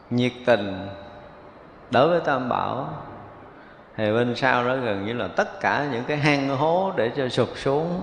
[0.09, 0.87] nhiệt tình
[1.91, 2.89] đối với tam bảo
[3.99, 7.29] thì bên sau đó gần như là tất cả những cái hang hố để cho
[7.29, 8.01] sụp xuống.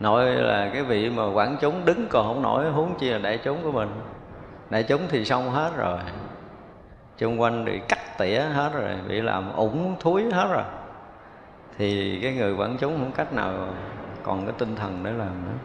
[0.00, 3.38] Nội là cái vị mà quản chúng đứng còn không nổi, huống chi là đại
[3.44, 3.88] chúng của mình.
[4.70, 5.98] Đại chúng thì xong hết rồi.
[7.18, 10.64] Xung quanh bị cắt tỉa hết rồi, bị làm ủng thúi hết rồi.
[11.78, 13.52] Thì cái người quản chúng không cách nào
[14.22, 15.58] còn cái tinh thần để làm nữa.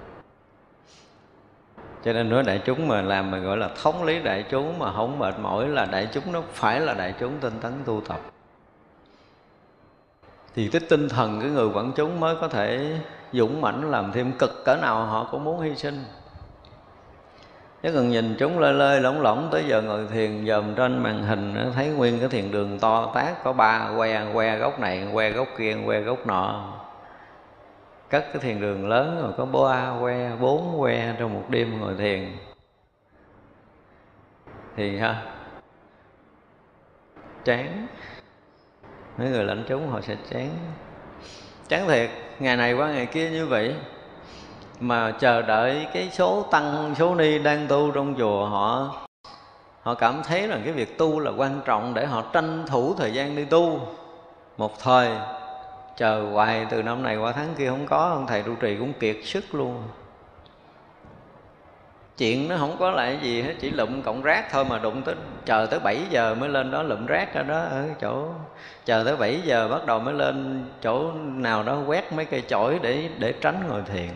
[2.03, 4.91] Cho nên nói đại chúng mà làm mà gọi là thống lý đại chúng mà
[4.93, 8.19] không mệt mỏi là đại chúng nó phải là đại chúng tinh tấn tu tập
[10.57, 12.99] thì cái tinh thần cái người quản chúng mới có thể
[13.33, 16.03] dũng mãnh làm thêm cực cỡ nào họ cũng muốn hy sinh.
[17.83, 21.23] Chứ còn nhìn chúng lơi lơi, lỏng lỏng tới giờ ngồi thiền, dòm trên màn
[21.23, 25.31] hình, thấy nguyên cái thiền đường to tát, có ba que que góc này, que
[25.31, 26.73] góc kia, que góc nọ.
[28.09, 31.93] Cất cái thiền đường lớn rồi có ba que, bốn que trong một đêm ngồi
[31.97, 32.37] thiền.
[34.75, 35.23] Thì ha,
[37.45, 37.87] chán
[39.17, 40.49] mấy người lãnh chúng họ sẽ chán.
[41.67, 43.75] Chán thiệt, ngày này qua ngày kia như vậy.
[44.79, 48.93] Mà chờ đợi cái số tăng, số ni đang tu trong chùa họ
[49.87, 53.13] họ cảm thấy là cái việc tu là quan trọng để họ tranh thủ thời
[53.13, 53.79] gian đi tu.
[54.57, 55.09] Một thời,
[55.97, 58.93] chờ hoài từ năm này qua tháng kia không có, ông thầy trụ trì cũng
[58.93, 59.83] kiệt sức luôn
[62.17, 65.15] chuyện nó không có lại gì hết, chỉ lụm cộng rác thôi mà đụng tới,
[65.45, 68.29] chờ tới 7 giờ mới lên đó lụm rác ở đó, ở chỗ,
[68.85, 72.79] chờ tới 7 giờ bắt đầu mới lên chỗ nào đó quét mấy cây chổi
[72.81, 74.09] để để tránh ngồi thiền.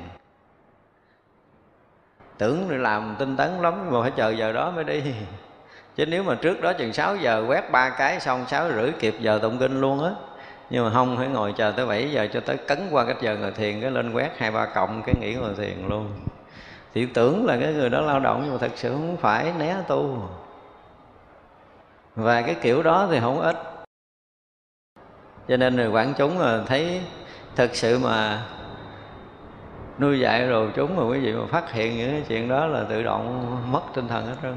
[2.38, 5.02] Tưởng làm tinh tấn lắm, mà phải chờ giờ đó mới đi.
[5.95, 9.15] Chứ nếu mà trước đó chừng 6 giờ quét ba cái xong sáu rưỡi kịp
[9.19, 10.11] giờ tụng kinh luôn á.
[10.69, 13.38] Nhưng mà không, phải ngồi chờ tới 7 giờ cho tới cấn qua cái giờ
[13.38, 16.10] ngồi thiền, cái lên quét hai ba cộng cái nghỉ ngồi thiền luôn
[16.94, 19.76] thì tưởng là cái người đó lao động nhưng mà thật sự không phải, né
[19.88, 20.30] tu.
[22.16, 23.58] Và cái kiểu đó thì không ít.
[25.48, 27.02] Cho nên người quản chúng là thấy
[27.56, 28.46] thật sự mà
[30.00, 32.84] nuôi dạy rồi chúng mà quý vị mà phát hiện những cái chuyện đó là
[32.90, 34.56] tự động mất tinh thần hết trơn.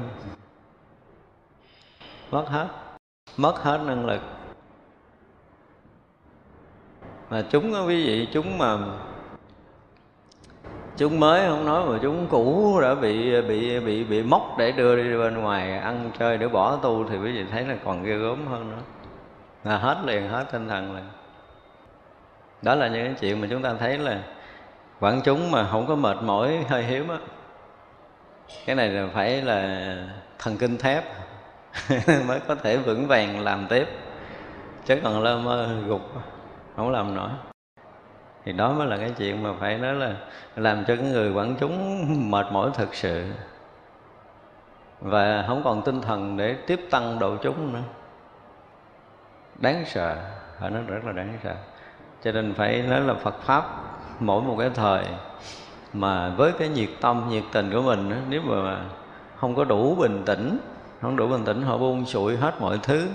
[2.31, 2.67] Mất hết.
[3.37, 4.21] Mất hết năng lực.
[7.29, 8.77] Mà chúng quý vị, chúng mà
[10.97, 14.95] chúng mới không nói mà chúng cũ đã bị bị bị bị móc để đưa
[14.95, 18.17] đi bên ngoài ăn chơi để bỏ tu thì quý vị thấy là còn ghê
[18.17, 18.81] gớm hơn nữa.
[19.63, 21.05] Là hết liền, hết tinh thần liền.
[22.61, 24.19] Đó là những cái chuyện mà chúng ta thấy là
[24.99, 27.17] quảng chúng mà không có mệt mỏi, hơi hiếm á.
[28.65, 29.95] Cái này là phải là
[30.39, 31.03] thần kinh thép
[32.27, 33.87] mới có thể vững vàng làm tiếp.
[34.85, 36.01] Chứ còn lơ mơ gục
[36.75, 37.29] không làm nổi
[38.45, 40.15] thì đó mới là cái chuyện mà phải nói là
[40.55, 43.31] làm cho cái người quản chúng mệt mỏi thực sự.
[45.01, 47.81] Và không còn tinh thần để tiếp tăng độ chúng nữa.
[49.55, 50.15] Đáng sợ.
[50.59, 51.55] Phải nói rất là đáng sợ.
[52.23, 53.65] Cho nên phải nói là Phật pháp,
[54.19, 55.05] mỗi một cái thời
[55.93, 58.79] mà với cái nhiệt tâm, nhiệt tình của mình nếu mà
[59.35, 60.57] không có đủ bình tĩnh,
[61.01, 63.07] không đủ bình tĩnh họ buông sụi hết mọi thứ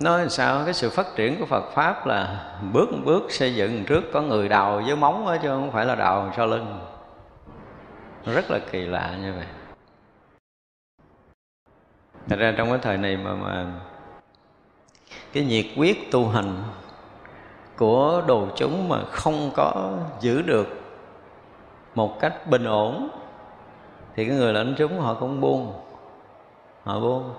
[0.00, 3.84] nói sao cái sự phát triển của Phật pháp là bước một bước xây dựng
[3.84, 6.78] trước có người đầu với móng đó, chứ không phải là đầu sau lưng.
[8.24, 9.46] Rất là kỳ lạ như vậy.
[12.28, 13.66] Thật ra trong cái thời này mà mà
[15.32, 16.62] cái nhiệt quyết tu hành
[17.76, 20.66] của đồ chúng mà không có giữ được
[21.94, 23.08] một cách bình ổn
[24.16, 25.72] thì cái người lãnh chúng họ cũng buông
[26.82, 27.34] họ buông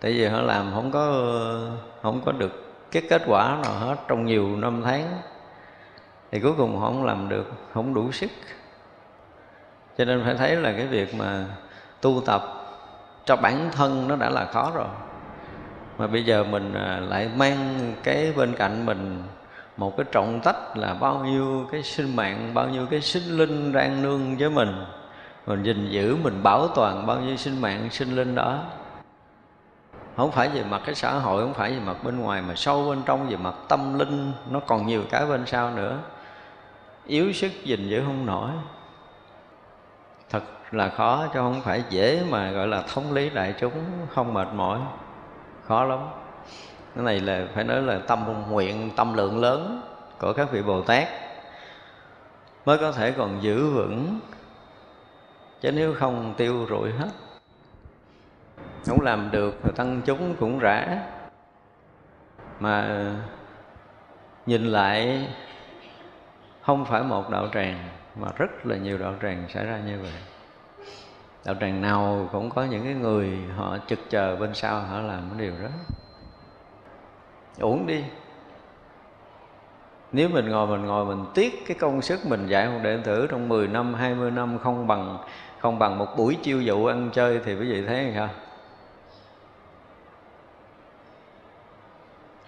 [0.00, 1.26] tại vì họ làm không có
[2.02, 5.18] không có được cái kết quả nào hết trong nhiều năm tháng.
[6.30, 8.30] Thì cuối cùng họ không làm được, không đủ sức.
[9.98, 11.44] Cho nên phải thấy là cái việc mà
[12.00, 12.42] tu tập
[13.24, 14.86] cho bản thân nó đã là khó rồi.
[15.98, 19.22] Mà bây giờ mình à, lại mang cái bên cạnh mình
[19.76, 23.72] một cái trọng trách là bao nhiêu cái sinh mạng, bao nhiêu cái sinh linh
[23.72, 24.84] đang nương với mình.
[25.46, 28.64] Mình gìn giữ, mình bảo toàn bao nhiêu sinh mạng, sinh linh đó
[30.20, 32.88] không phải về mặt cái xã hội, không phải về mặt bên ngoài, mà sâu
[32.88, 35.98] bên trong về mặt tâm linh, nó còn nhiều cái bên sau nữa.
[37.06, 38.50] Yếu sức gìn giữ không nổi.
[40.30, 43.72] Thật là khó, chứ không phải dễ mà gọi là thống lý đại chúng
[44.14, 44.78] không mệt mỏi.
[45.66, 45.98] Khó lắm.
[46.94, 49.82] Cái này là phải nói là tâm nguyện, tâm lượng lớn
[50.18, 51.08] của các vị bồ tát
[52.66, 54.20] mới có thể còn giữ vững.
[55.60, 57.08] Chứ nếu không tiêu rụi hết
[58.86, 60.98] không làm được thì tăng chúng cũng rã.
[62.60, 63.04] Mà
[64.46, 65.28] nhìn lại
[66.62, 70.12] không phải một đạo tràng mà rất là nhiều đạo tràng xảy ra như vậy.
[71.44, 75.30] Đạo tràng nào cũng có những cái người họ trực chờ bên sau họ làm
[75.30, 75.68] cái điều đó.
[77.58, 78.04] Uổng đi.
[80.12, 83.26] Nếu mình ngồi mình ngồi mình tiếc cái công sức mình dạy một đệ tử
[83.30, 85.18] trong 10 năm, 20 năm không bằng
[85.58, 88.28] không bằng một buổi chiêu dụ ăn chơi thì quý vị thấy không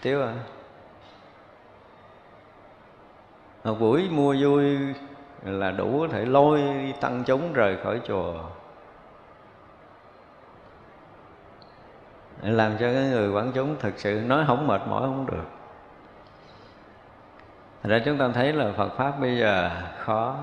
[0.02, 0.32] Tiếu à?
[3.64, 4.78] Một buổi mua vui
[5.44, 6.62] là đủ có thể lôi
[7.00, 8.34] tăng chúng rời khỏi chùa.
[12.42, 15.46] Để làm cho cái người quảng chúng thực sự nói không mệt mỏi không được.
[17.82, 20.36] Thật ra chúng ta thấy là Phật Pháp bây giờ khó.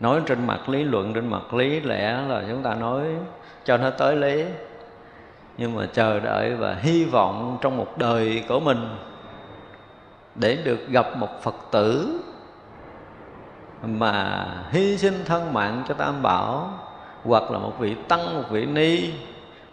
[0.00, 3.06] Nói trên mặt lý luận, trên mặt lý lẽ là chúng ta nói
[3.64, 4.44] cho nó tới lý.
[5.58, 8.96] Nhưng mà chờ đợi và hy vọng trong một đời của mình
[10.34, 12.20] Để được gặp một Phật tử
[13.82, 16.70] Mà hy sinh thân mạng cho Tam Bảo
[17.24, 19.12] Hoặc là một vị Tăng, một vị Ni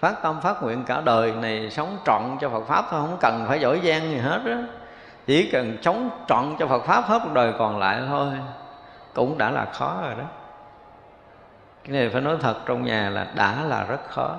[0.04, 3.46] phát tâm phát nguyện cả đời này sống trọn cho Phật pháp thôi không cần
[3.48, 4.64] phải giỏi giang gì hết á.
[5.26, 8.28] Chỉ cần sống trọn cho Phật pháp hết một đời còn lại thôi
[9.14, 10.24] cũng đã là khó rồi đó.
[11.84, 14.36] Cái này phải nói thật trong nhà là đã là rất khó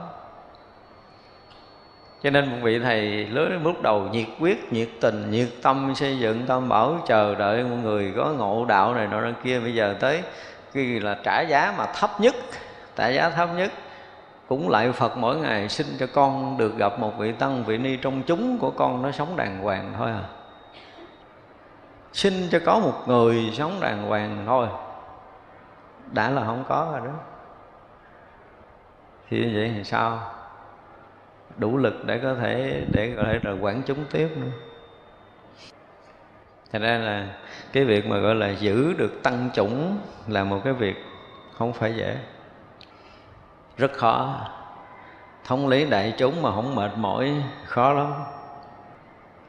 [2.25, 6.19] cho nên một vị thầy lứa lúc đầu nhiệt quyết, nhiệt tình, nhiệt tâm xây
[6.19, 9.61] dựng, tâm bảo chờ đợi một người có ngộ đạo này nọ kia.
[9.61, 10.23] Bây giờ tới
[10.73, 12.35] khi là trả giá mà thấp nhất,
[12.97, 13.73] trả giá thấp nhất
[14.49, 17.97] cũng lại Phật mỗi ngày xin cho con được gặp một vị tăng vị ni
[17.97, 20.25] trong chúng của con nó sống đàng hoàng thôi à.
[22.13, 24.69] Xin cho có một người sống đàng hoàng thôi.
[26.13, 27.13] Đã là không có rồi đó.
[29.31, 30.34] Thì vậy thì sao?
[31.59, 34.51] Đủ lực để có thể, để có thể là quản chúng tiếp nữa.
[36.73, 37.29] Thành ra là
[37.73, 39.99] cái việc mà gọi là giữ được tăng chủng
[40.29, 40.97] là một cái việc
[41.53, 42.17] không phải dễ.
[43.77, 44.41] Rất khó.
[45.45, 48.13] Thống lý đại chúng mà không mệt mỏi, khó lắm.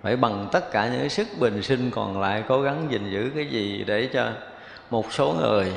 [0.02, 3.46] Phải bằng tất cả những sức bình sinh còn lại, cố gắng gìn giữ cái
[3.46, 4.30] gì để cho
[4.90, 5.74] một số người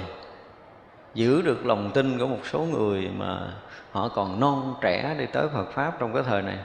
[1.15, 3.53] giữ được lòng tin của một số người mà
[3.93, 6.59] họ còn non trẻ đi tới Phật pháp trong cái thời này.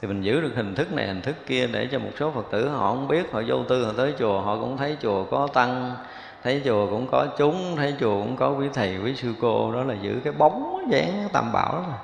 [0.00, 2.46] Thì mình giữ được hình thức này, hình thức kia để cho một số Phật
[2.50, 5.48] tử họ không biết, họ vô tư họ tới chùa, họ cũng thấy chùa có
[5.52, 5.94] tăng,
[6.42, 9.72] thấy chùa cũng có chúng, thấy chùa cũng có quý thầy, quý sư cô.
[9.72, 11.98] Đó là giữ cái bóng dáng tam bảo đó mà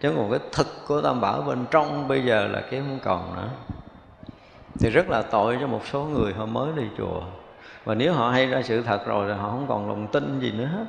[0.00, 3.36] chứ còn cái thực của tam bảo bên trong bây giờ là cái không còn
[3.36, 3.48] nữa.
[4.80, 7.22] Thì rất là tội cho một số người họ mới đi chùa.
[7.84, 10.52] Và nếu họ hay ra sự thật rồi thì họ không còn lòng tin gì
[10.52, 10.84] nữa hết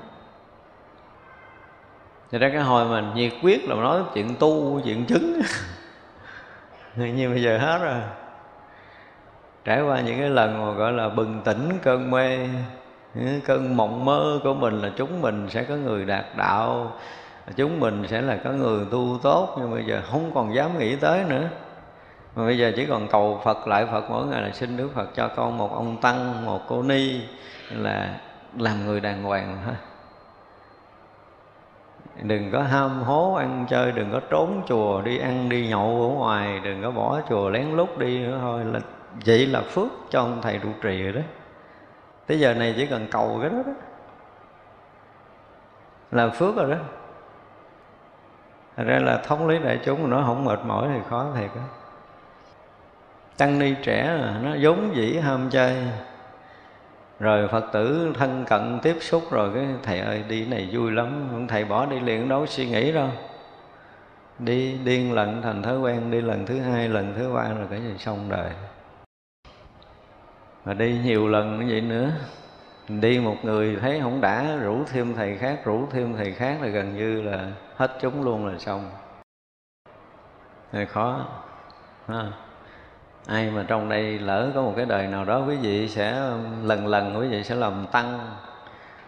[2.33, 5.41] thì ra cái hồi mình nhiệt quyết là nói chuyện tu, chuyện chứng.
[6.95, 8.01] Như bây giờ hết rồi.
[9.65, 12.37] Trải qua những cái lần mà gọi là bừng tỉnh cơn mê
[13.15, 16.91] ừ, cơn mộng mơ của mình là chúng mình sẽ có người đạt đạo,
[17.55, 19.55] chúng mình sẽ là có người tu tốt.
[19.59, 21.47] Nhưng bây giờ không còn dám nghĩ tới nữa.
[22.35, 25.09] Mà bây giờ chỉ còn cầu Phật lại Phật, mỗi ngày là xin Đức Phật
[25.15, 27.21] cho con một ông tăng, một cô ni,
[27.69, 28.15] là
[28.57, 29.75] làm người đàng hoàng thôi
[32.21, 36.17] đừng có ham hố ăn chơi, đừng có trốn chùa đi ăn, đi nhậu ở
[36.17, 38.65] ngoài, đừng có bỏ chùa lén lút đi nữa thôi.
[38.65, 38.79] Là,
[39.25, 41.21] vậy là phước cho ông thầy trụ trì rồi đó.
[42.27, 43.73] Tới giờ này chỉ cần cầu cái đó đó.
[46.11, 46.77] Là phước rồi đó.
[48.77, 51.61] Thật ra là thống lý đại chúng nó không mệt mỏi thì khó thiệt đó.
[53.37, 55.77] Tăng ni trẻ là nó vốn dĩ ham chơi.
[57.19, 61.29] Rồi Phật tử thân cận tiếp xúc rồi, cái Thầy ơi, đi này vui lắm.
[61.47, 63.09] Thầy bỏ đi liền, đâu suy nghĩ đâu.
[64.39, 67.81] Đi điên lần thành thói quen, Đi lần thứ hai, lần thứ ba rồi cái
[67.81, 68.51] gì xong đời.
[70.65, 72.11] Mà đi nhiều lần như vậy nữa.
[72.87, 76.67] Đi một người thấy không đã, rủ thêm thầy khác, rủ thêm thầy khác là
[76.67, 78.91] gần như là hết chúng luôn là xong.
[80.71, 81.25] Này khó,
[82.07, 82.31] ha
[83.27, 86.31] ai mà trong đây lỡ có một cái đời nào đó quý vị sẽ,
[86.63, 88.19] lần lần quý vị sẽ làm tăng.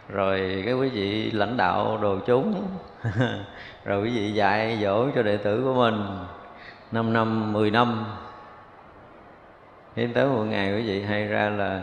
[0.10, 2.68] Rồi cái quý vị lãnh đạo đồ chúng.
[3.86, 6.08] Rồi quý vị dạy dỗ cho đệ tử của mình.
[6.92, 8.06] 5 năm 10 năm.
[9.96, 11.82] Đến tới một ngày quý vị, hay ra là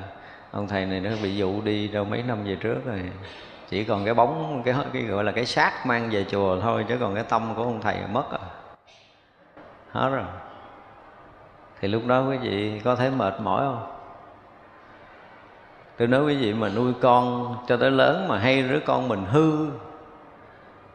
[0.51, 3.01] ông thầy này nó bị dụ đi đâu mấy năm về trước rồi.
[3.69, 6.97] Chỉ còn cái bóng, cái cái gọi là cái xác mang về chùa thôi, chứ
[7.01, 8.41] còn cái tâm của ông thầy mất rồi.
[9.93, 10.25] Hết rồi
[11.83, 13.93] thì lúc đó quý vị có thấy mệt mỏi không?
[15.97, 19.25] Tôi nói quý vị mà nuôi con cho tới lớn mà hay đứa con mình
[19.25, 19.67] hư.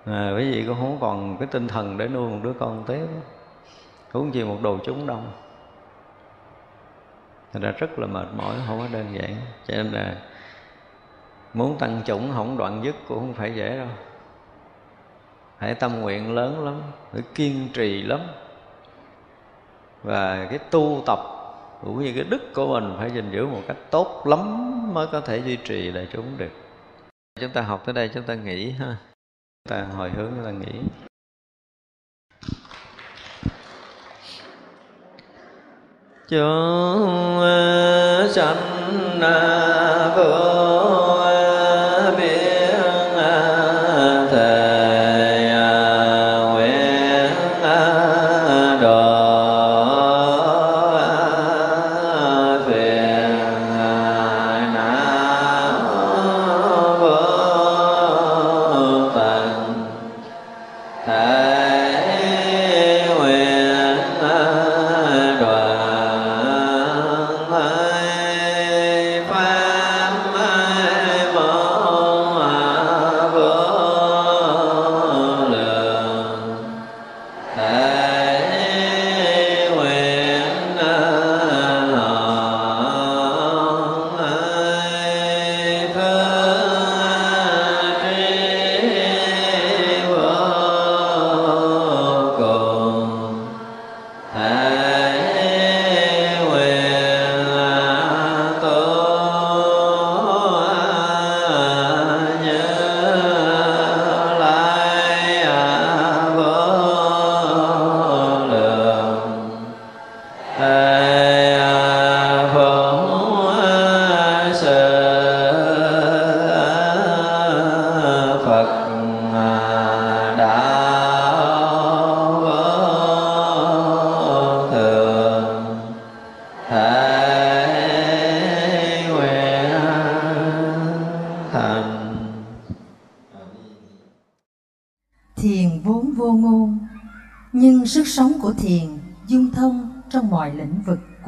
[0.06, 3.08] À, quý vị cũng không còn cái tinh thần để nuôi một đứa con tiếp
[4.14, 5.32] cũng chỉ một đồ chúng đông.
[7.54, 9.36] Thật ra rất là mệt mỏi không có đơn giản.
[9.68, 10.16] Cho nên là
[11.54, 13.88] muốn tăng chủng không đoạn dứt cũng không phải dễ đâu.
[15.60, 16.82] Phải tâm nguyện lớn lắm
[17.12, 18.20] phải kiên trì lắm
[20.04, 21.20] và cái tu tập
[21.84, 25.22] cũng như cái đức của mình phải gìn giữ một cách tốt lắm mới có
[25.22, 26.52] thể duy trì đại chúng được.
[27.40, 28.98] Chúng ta học tới đây, chúng ta nghỉ ha.
[29.66, 30.80] Chúng ta hồi hướng chúng ta nghỉ.
[36.30, 39.20] Chúng ờ, sanh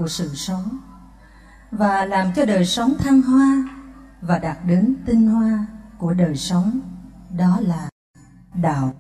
[0.10, 0.78] sự sống,
[1.72, 3.64] và làm cho đời sống thăng hoa
[4.22, 5.66] và đạt đến tinh hoa
[5.98, 6.80] của đời sống,
[7.38, 7.90] đó là
[8.54, 8.94] đạo.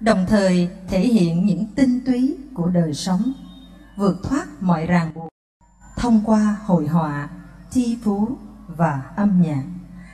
[0.00, 3.32] Đồng thời thể hiện những tinh túy của đời sống,
[3.96, 5.28] vượt thoát mọi ràng buộc
[5.96, 7.28] thông qua hội họa
[7.72, 8.28] thi phú
[8.66, 9.64] và âm nhạc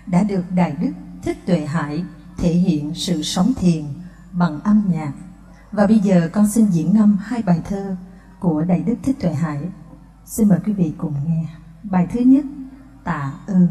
[0.06, 0.92] đã được đại đức
[1.22, 2.04] thích tuệ hải
[2.38, 3.84] thể hiện sự sống thiền
[4.32, 5.12] bằng âm nhạc.
[5.72, 7.96] Và bây giờ con xin diễn ngâm hai bài thơ
[8.40, 9.60] của đại đức thích tuệ hải.
[10.30, 11.46] Xin mời quý vị cùng nghe
[11.82, 12.44] bài thứ nhất,
[13.04, 13.68] Tạ ơn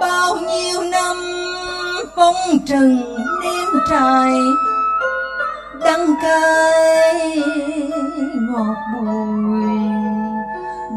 [0.00, 1.16] Bao nhiêu năm
[2.16, 2.34] phong
[2.66, 3.02] trần
[3.42, 4.32] đêm trải
[5.84, 7.36] Đắng cay
[8.34, 9.70] ngọt bùi,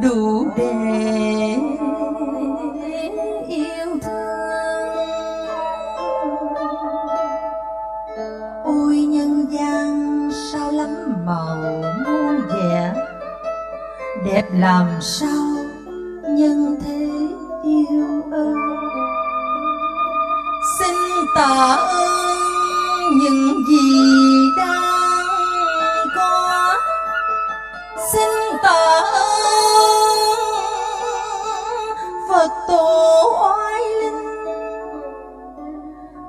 [0.03, 1.18] đủ đẹp
[14.39, 15.65] đẹp làm sao
[16.29, 17.09] nhân thế
[17.63, 18.55] yêu ơi?
[20.79, 20.95] Xin
[21.35, 23.89] tạ ơn những gì
[24.57, 26.73] đang có.
[28.13, 28.29] Xin
[28.63, 30.19] tạ ơn
[32.29, 34.23] phật tổ oai linh.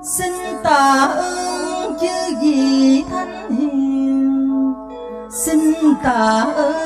[0.03, 0.33] Xin
[0.63, 4.73] tạ ơn chư vị thánh hiền.
[5.31, 5.73] Xin
[6.03, 6.80] tạ ơn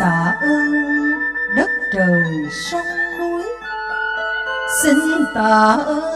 [0.00, 0.72] tạ ơn
[1.56, 2.86] đất trời sông
[3.18, 3.44] núi.
[4.82, 4.98] Xin
[5.34, 6.14] tạ ơn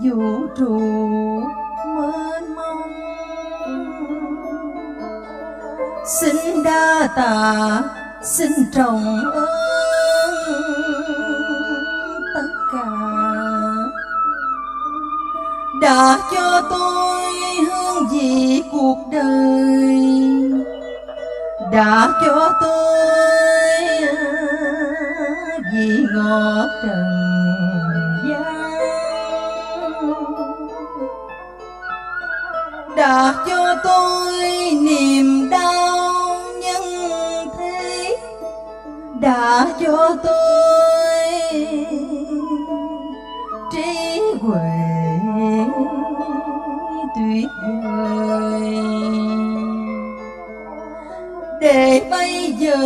[0.00, 0.78] vũ trụ
[1.96, 2.92] mênh mông.
[6.20, 7.82] Xin đa tạ,
[8.22, 9.48] xin trọng ơn
[12.34, 12.90] tất cả.
[15.80, 17.22] Đã cho tôi
[17.70, 19.93] hương vị cuộc đời
[21.74, 22.98] đã cho tôi
[23.98, 24.14] à,
[25.72, 27.04] vì ngọt trần
[28.28, 28.72] gian.
[32.96, 34.32] Đã cho tôi
[34.82, 36.82] niềm đau nhân
[37.58, 38.16] thế.
[39.20, 41.24] Đã cho tôi
[43.72, 44.70] trí huệ
[47.16, 47.83] tuyệt vời
[51.64, 52.76] để bây giờ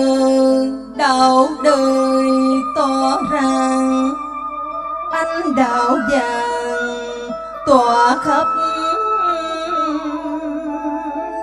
[0.96, 2.28] đạo đời
[2.76, 4.10] tỏ ràng
[5.10, 7.30] anh đạo vàng
[7.66, 8.46] tỏa khắp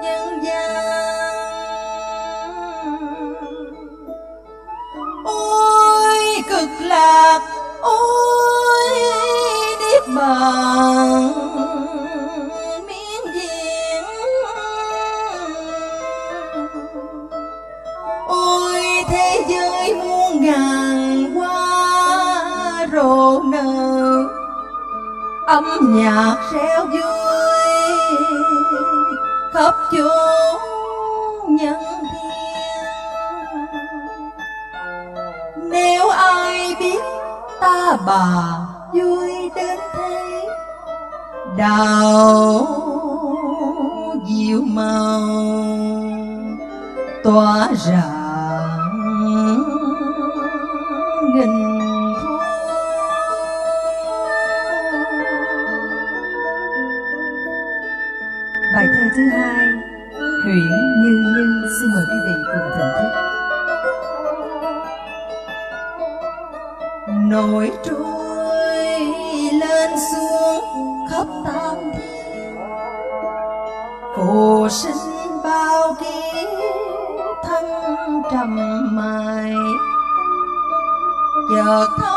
[0.03, 1.25] nhân gian.
[5.25, 7.39] Ôi cực lạc,
[7.81, 8.89] ôi
[9.79, 11.44] niết bàn.
[20.45, 24.27] Ngàn hoa rộ nở.
[25.45, 27.01] Âm nhạc reo vui
[29.53, 30.61] khắp chốn
[31.55, 32.21] nhân thiên.
[35.71, 37.01] Nếu ai biết
[37.61, 38.57] ta bà
[38.93, 40.47] vui đến thế,
[41.57, 42.67] đào
[44.27, 45.21] diệu màu
[47.23, 49.74] tỏa rạng
[67.29, 68.99] nổi trôi
[69.51, 72.55] lên xuống khắp tam thiên.
[74.15, 76.47] Phù sinh bao kiếp
[77.43, 77.65] thân
[78.31, 78.55] trầm
[78.95, 79.53] mài
[81.49, 82.14] chợt thấu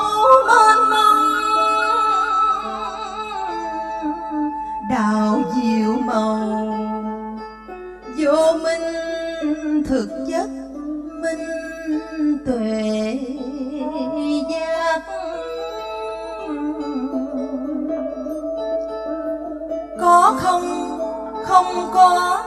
[21.58, 22.42] không có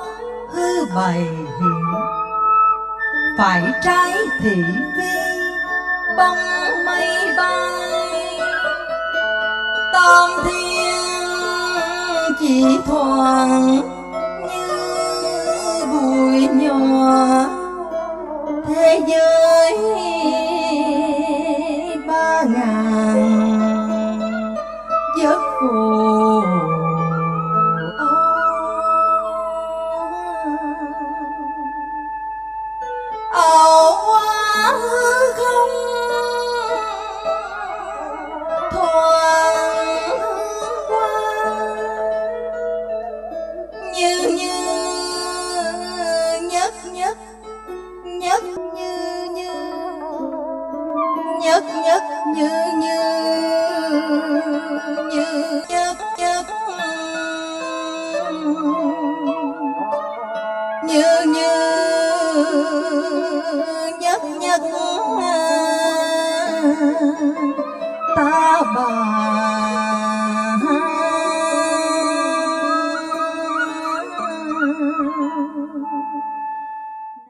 [0.54, 1.20] hư bày
[1.60, 1.86] hiện.
[3.38, 4.14] Phải trái
[4.44, 4.64] thị
[4.98, 5.12] phi
[6.18, 6.38] bông
[6.86, 8.40] mây bay.
[9.94, 13.82] Tam thiên chỉ thoảng
[14.48, 17.46] như bụi nhỏ.
[18.68, 19.78] Thế giới
[68.18, 68.34] ตา
[68.76, 69.81] บา